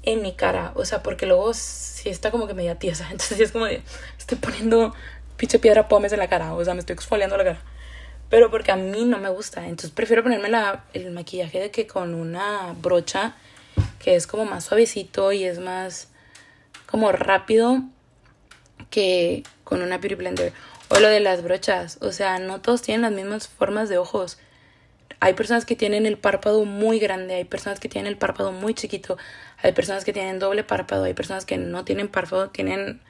en 0.06 0.22
mi 0.22 0.32
cara, 0.32 0.72
o 0.74 0.84
sea, 0.84 1.02
porque 1.02 1.26
luego 1.26 1.54
si 1.54 2.08
está 2.08 2.30
como 2.30 2.46
que 2.46 2.54
media 2.54 2.78
tiesa, 2.78 3.04
entonces 3.10 3.40
es 3.40 3.52
como 3.52 3.66
de, 3.66 3.82
estoy 4.18 4.38
poniendo 4.38 4.94
pinche 5.36 5.58
piedra 5.58 5.88
pomes 5.88 6.12
en 6.12 6.18
la 6.18 6.28
cara, 6.28 6.54
o 6.54 6.64
sea, 6.64 6.74
me 6.74 6.80
estoy 6.80 6.94
exfoliando 6.94 7.36
la 7.36 7.44
cara. 7.44 7.60
Pero 8.30 8.50
porque 8.50 8.72
a 8.72 8.76
mí 8.76 9.04
no 9.04 9.18
me 9.18 9.28
gusta, 9.28 9.62
entonces 9.62 9.90
prefiero 9.90 10.22
ponerme 10.22 10.48
la, 10.48 10.84
el 10.92 11.10
maquillaje 11.10 11.60
de 11.60 11.70
que 11.70 11.86
con 11.86 12.14
una 12.14 12.74
brocha 12.80 13.36
que 13.98 14.16
es 14.16 14.26
como 14.26 14.44
más 14.44 14.64
suavecito 14.64 15.32
y 15.32 15.44
es 15.44 15.58
más 15.58 16.08
como 16.86 17.12
rápido 17.12 17.82
que 18.90 19.42
con 19.64 19.82
una 19.82 19.98
beauty 19.98 20.14
blender. 20.14 20.52
O 20.88 21.00
lo 21.00 21.08
de 21.08 21.20
las 21.20 21.42
brochas, 21.42 21.98
o 22.02 22.12
sea, 22.12 22.38
no 22.38 22.60
todos 22.60 22.82
tienen 22.82 23.02
las 23.02 23.12
mismas 23.12 23.48
formas 23.48 23.88
de 23.88 23.98
ojos. 23.98 24.38
Hay 25.20 25.32
personas 25.34 25.64
que 25.64 25.74
tienen 25.74 26.06
el 26.06 26.18
párpado 26.18 26.64
muy 26.64 26.98
grande, 26.98 27.34
hay 27.34 27.44
personas 27.44 27.80
que 27.80 27.88
tienen 27.88 28.12
el 28.12 28.18
párpado 28.18 28.52
muy 28.52 28.74
chiquito, 28.74 29.16
hay 29.64 29.72
personas 29.72 30.04
que 30.04 30.12
tienen 30.12 30.38
doble 30.38 30.62
párpado, 30.62 31.04
hay 31.04 31.14
personas 31.14 31.44
que 31.44 31.56
no 31.56 31.84
tienen 31.84 32.08
párpado, 32.08 32.50
tienen, 32.50 33.00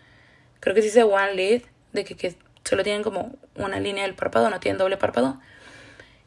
creo 0.60 0.74
que 0.74 0.80
se 0.80 0.86
dice 0.86 1.02
one 1.02 1.34
lid, 1.34 1.62
de 1.92 2.04
que, 2.04 2.36
solo 2.64 2.82
tienen 2.82 3.02
como 3.02 3.34
una 3.56 3.78
línea 3.80 4.04
del 4.04 4.14
párpado, 4.14 4.48
no 4.48 4.60
tienen 4.60 4.78
doble 4.78 4.96
párpado. 4.96 5.38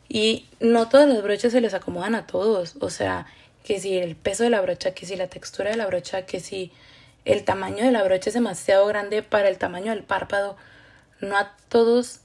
Y 0.07 0.45
no 0.59 0.87
todas 0.87 1.09
las 1.09 1.23
brochas 1.23 1.51
se 1.51 1.61
les 1.61 1.73
acomodan 1.73 2.13
a 2.13 2.27
todos, 2.27 2.75
o 2.79 2.89
sea, 2.89 3.25
que 3.63 3.79
si 3.79 3.97
el 3.97 4.15
peso 4.15 4.43
de 4.43 4.49
la 4.49 4.61
brocha, 4.61 4.93
que 4.93 5.05
si 5.05 5.15
la 5.15 5.27
textura 5.27 5.71
de 5.71 5.77
la 5.77 5.87
brocha, 5.87 6.25
que 6.25 6.39
si 6.39 6.71
el 7.25 7.43
tamaño 7.43 7.83
de 7.83 7.91
la 7.91 8.03
brocha 8.03 8.29
es 8.29 8.33
demasiado 8.33 8.85
grande 8.85 9.23
para 9.23 9.49
el 9.49 9.57
tamaño 9.57 9.91
del 9.91 10.03
párpado, 10.03 10.55
no 11.19 11.35
a 11.35 11.55
todos, 11.69 12.19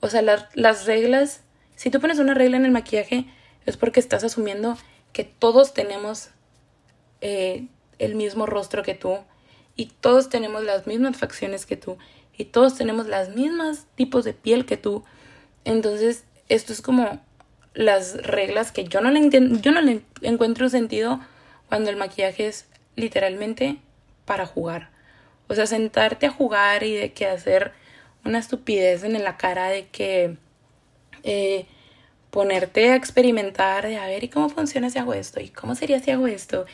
o 0.00 0.08
sea, 0.08 0.22
las 0.22 0.84
reglas 0.84 1.40
si 1.82 1.90
tú 1.90 2.00
pones 2.00 2.20
una 2.20 2.34
regla 2.34 2.56
en 2.56 2.64
el 2.64 2.70
maquillaje 2.70 3.24
es 3.66 3.76
porque 3.76 3.98
estás 3.98 4.22
asumiendo 4.22 4.78
que 5.12 5.24
todos 5.24 5.74
tenemos 5.74 6.28
eh, 7.22 7.66
el 7.98 8.14
mismo 8.16 8.46
rostro 8.46 8.82
que 8.82 8.94
tú 8.94 9.18
y 9.76 9.86
todos 9.86 10.28
tenemos 10.28 10.64
las 10.64 10.86
mismas 10.86 11.16
facciones 11.16 11.64
que 11.64 11.76
tú 11.76 11.96
y 12.36 12.46
todos 12.46 12.76
tenemos 12.76 13.06
las 13.06 13.30
mismas 13.30 13.86
tipos 13.94 14.24
de 14.24 14.32
piel 14.34 14.66
que 14.66 14.76
tú. 14.76 15.04
Entonces, 15.64 16.24
esto 16.48 16.72
es 16.72 16.82
como 16.82 17.20
las 17.74 18.14
reglas 18.14 18.72
que 18.72 18.84
yo 18.84 19.00
no 19.00 19.10
le 19.10 19.30
yo 19.60 19.72
no 19.72 19.80
le 19.80 20.02
encuentro 20.20 20.68
sentido 20.68 21.20
cuando 21.68 21.90
el 21.90 21.96
maquillaje 21.96 22.48
es 22.48 22.66
literalmente 22.96 23.78
para 24.24 24.44
jugar. 24.44 24.90
O 25.48 25.54
sea, 25.54 25.66
sentarte 25.66 26.26
a 26.26 26.30
jugar 26.30 26.82
y 26.82 26.94
de 26.94 27.12
que 27.12 27.26
hacer 27.26 27.72
una 28.24 28.38
estupidez 28.38 29.04
en 29.04 29.22
la 29.22 29.36
cara 29.36 29.68
de 29.68 29.86
que 29.86 30.36
eh, 31.22 31.66
ponerte 32.30 32.90
a 32.90 32.96
experimentar 32.96 33.86
de 33.86 33.96
a 33.96 34.06
ver 34.06 34.24
y 34.24 34.28
cómo 34.28 34.48
funciona 34.48 34.90
si 34.90 34.98
hago 34.98 35.14
esto 35.14 35.40
y 35.40 35.50
cómo 35.50 35.74
sería 35.74 36.00
si 36.00 36.10
hago 36.10 36.26
esto 36.26 36.66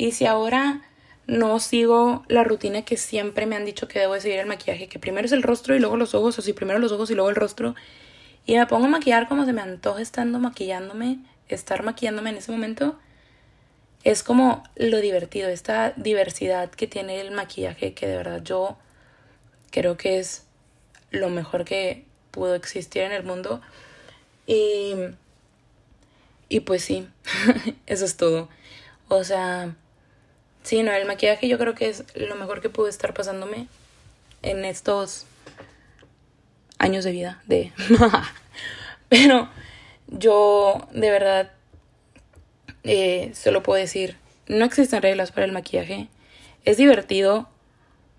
y 0.00 0.12
si 0.12 0.24
ahora 0.24 0.80
no 1.26 1.60
sigo 1.60 2.24
la 2.26 2.42
rutina 2.42 2.86
que 2.86 2.96
siempre 2.96 3.44
me 3.44 3.54
han 3.54 3.66
dicho 3.66 3.86
que 3.86 3.98
debo 3.98 4.14
de 4.14 4.22
seguir 4.22 4.38
el 4.38 4.46
maquillaje, 4.46 4.88
que 4.88 4.98
primero 4.98 5.26
es 5.26 5.32
el 5.32 5.42
rostro 5.42 5.76
y 5.76 5.78
luego 5.78 5.98
los 5.98 6.14
ojos, 6.14 6.38
o 6.38 6.42
si 6.42 6.54
primero 6.54 6.78
los 6.78 6.90
ojos 6.90 7.10
y 7.10 7.14
luego 7.14 7.28
el 7.28 7.36
rostro, 7.36 7.74
y 8.46 8.56
me 8.56 8.66
pongo 8.66 8.86
a 8.86 8.88
maquillar 8.88 9.28
como 9.28 9.44
se 9.44 9.52
me 9.52 9.60
antoja 9.60 10.00
estando 10.00 10.38
maquillándome, 10.38 11.18
estar 11.50 11.82
maquillándome 11.82 12.30
en 12.30 12.36
ese 12.38 12.50
momento, 12.50 12.98
es 14.02 14.22
como 14.22 14.62
lo 14.74 15.02
divertido, 15.02 15.50
esta 15.50 15.92
diversidad 15.98 16.70
que 16.70 16.86
tiene 16.86 17.20
el 17.20 17.30
maquillaje, 17.32 17.92
que 17.92 18.06
de 18.06 18.16
verdad 18.16 18.42
yo 18.42 18.78
creo 19.70 19.98
que 19.98 20.18
es 20.18 20.46
lo 21.10 21.28
mejor 21.28 21.66
que 21.66 22.06
pudo 22.30 22.54
existir 22.54 23.02
en 23.02 23.12
el 23.12 23.24
mundo. 23.24 23.60
Y, 24.46 24.94
y 26.48 26.60
pues 26.60 26.84
sí, 26.84 27.06
eso 27.86 28.06
es 28.06 28.16
todo. 28.16 28.48
O 29.08 29.24
sea, 29.24 29.74
sí, 30.62 30.82
no, 30.82 30.92
el 30.92 31.06
maquillaje 31.06 31.48
yo 31.48 31.58
creo 31.58 31.74
que 31.74 31.88
es 31.88 32.04
lo 32.14 32.34
mejor 32.36 32.60
que 32.60 32.70
pudo 32.70 32.88
estar 32.88 33.14
pasándome 33.14 33.66
en 34.42 34.64
estos 34.64 35.26
años 36.78 37.04
de 37.04 37.12
vida 37.12 37.42
de 37.46 37.72
pero 39.08 39.50
yo 40.06 40.88
de 40.92 41.10
verdad 41.10 41.52
eh, 42.84 43.32
solo 43.34 43.62
puedo 43.62 43.78
decir 43.78 44.16
no 44.46 44.64
existen 44.64 45.02
reglas 45.02 45.30
para 45.30 45.44
el 45.44 45.52
maquillaje 45.52 46.08
es 46.64 46.78
divertido 46.78 47.48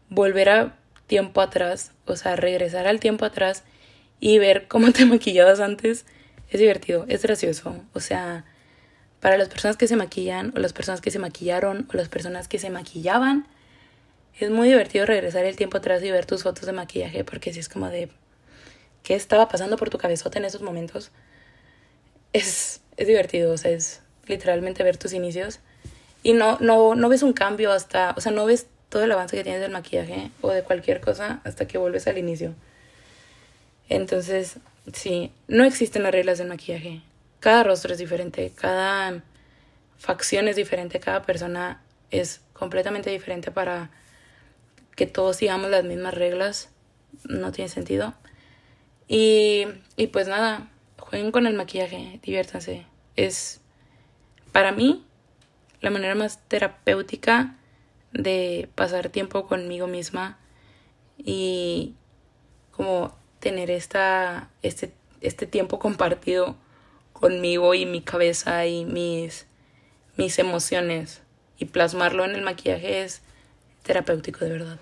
volver 0.10 0.50
a 0.50 0.76
tiempo 1.08 1.42
atrás 1.42 1.92
o 2.06 2.16
sea 2.16 2.36
regresar 2.36 2.88
al 2.88 3.00
tiempo 3.00 3.26
atrás 3.26 3.64
y 4.20 4.38
ver 4.38 4.68
cómo 4.68 4.92
te 4.94 5.06
maquillabas 5.06 5.60
antes 5.60 6.06
es 6.52 6.60
divertido, 6.60 7.06
es 7.08 7.24
gracioso. 7.24 7.76
O 7.94 8.00
sea, 8.00 8.46
para 9.22 9.38
las 9.38 9.48
personas 9.48 9.78
que 9.78 9.88
se 9.88 9.96
maquillan 9.96 10.52
o 10.56 10.60
las 10.60 10.74
personas 10.74 11.00
que 11.00 11.12
se 11.12 11.20
maquillaron 11.20 11.88
o 11.94 11.98
las 11.98 12.10
personas 12.10 12.48
que 12.48 12.60
se 12.60 12.70
maquillaban, 12.70 13.48
es 14.40 14.50
muy 14.50 14.68
divertido 14.68 15.06
regresar 15.06 15.46
el 15.46 15.56
tiempo 15.56 15.78
atrás 15.78 16.04
y 16.04 16.12
ver 16.12 16.26
tus 16.26 16.44
fotos 16.44 16.66
de 16.66 16.74
maquillaje 16.74 17.24
porque 17.24 17.54
si 17.54 17.60
es 17.60 17.70
como 17.70 17.88
de 17.88 18.10
qué 19.04 19.16
estaba 19.16 19.48
pasando 19.48 19.78
por 19.78 19.90
tu 19.90 19.98
cabezota 19.98 20.40
en 20.40 20.46
esos 20.46 20.62
momentos. 20.62 21.12
Es, 22.34 22.82
es 22.98 23.08
divertido, 23.08 23.54
o 23.54 23.58
sea, 23.58 23.72
es 23.72 24.02
literalmente 24.28 24.84
ver 24.84 24.98
tus 24.98 25.14
inicios 25.14 25.60
y 26.24 26.34
no, 26.34 26.58
no, 26.60 26.96
no 26.96 27.10
ves 27.10 27.24
un 27.24 27.34
cambio 27.34 27.72
hasta, 27.72 28.14
o 28.18 28.22
sea, 28.22 28.32
no 28.32 28.46
ves 28.46 28.68
todo 28.90 29.04
el 29.04 29.12
avance 29.12 29.38
que 29.38 29.44
tienes 29.44 29.62
del 29.62 29.72
maquillaje 29.72 30.32
o 30.42 30.50
de 30.50 30.64
cualquier 30.64 31.00
cosa 31.00 31.42
hasta 31.44 31.68
que 31.68 31.78
vuelves 31.78 32.08
al 32.08 32.18
inicio. 32.18 32.56
Entonces, 33.90 34.58
sí, 34.94 35.32
no 35.48 35.64
existen 35.64 36.04
las 36.04 36.12
reglas 36.12 36.38
del 36.38 36.48
maquillaje. 36.48 37.02
Cada 37.42 37.64
rostro 37.64 37.92
es 37.92 37.98
diferente, 37.98 38.54
cada 38.56 39.24
facción 39.98 40.48
es 40.48 40.56
diferente, 40.56 41.00
cada 41.00 41.24
persona 41.24 41.82
es 42.12 42.42
completamente 42.54 43.10
diferente 43.10 43.50
para 43.50 43.90
que 44.96 45.08
todos 45.08 45.38
sigamos 45.38 45.72
las 45.72 45.84
mismas 45.84 46.14
reglas. 46.14 46.70
No 47.24 47.52
tiene 47.52 47.68
sentido. 47.68 48.14
Y, 49.08 49.66
y 49.98 50.08
pues 50.08 50.28
nada, 50.28 50.70
jueguen 51.00 51.32
con 51.32 51.48
el 51.48 51.56
maquillaje, 51.56 52.20
diviértanse. 52.22 52.86
Es, 53.16 53.60
para 54.52 54.72
mí, 54.72 55.04
la 55.80 55.90
manera 55.90 56.14
más 56.14 56.48
terapéutica 56.48 57.58
de 58.14 58.70
pasar 58.76 59.10
tiempo 59.10 59.48
conmigo 59.48 59.88
misma 59.88 60.38
y 61.18 61.96
como 62.70 63.18
tener 63.40 63.72
esta, 63.72 64.52
este, 64.62 64.94
este 65.22 65.48
tiempo 65.48 65.80
compartido 65.80 66.56
conmigo 67.22 67.74
y 67.74 67.86
mi 67.86 68.02
cabeza 68.02 68.66
y 68.66 68.84
mis, 68.84 69.46
mis 70.18 70.38
emociones 70.40 71.22
y 71.58 71.66
plasmarlo 71.66 72.26
en 72.26 72.32
el 72.32 72.42
maquillaje 72.42 73.04
es 73.04 73.22
terapéutico 73.84 74.44
de 74.44 74.52
verdad. 74.52 74.80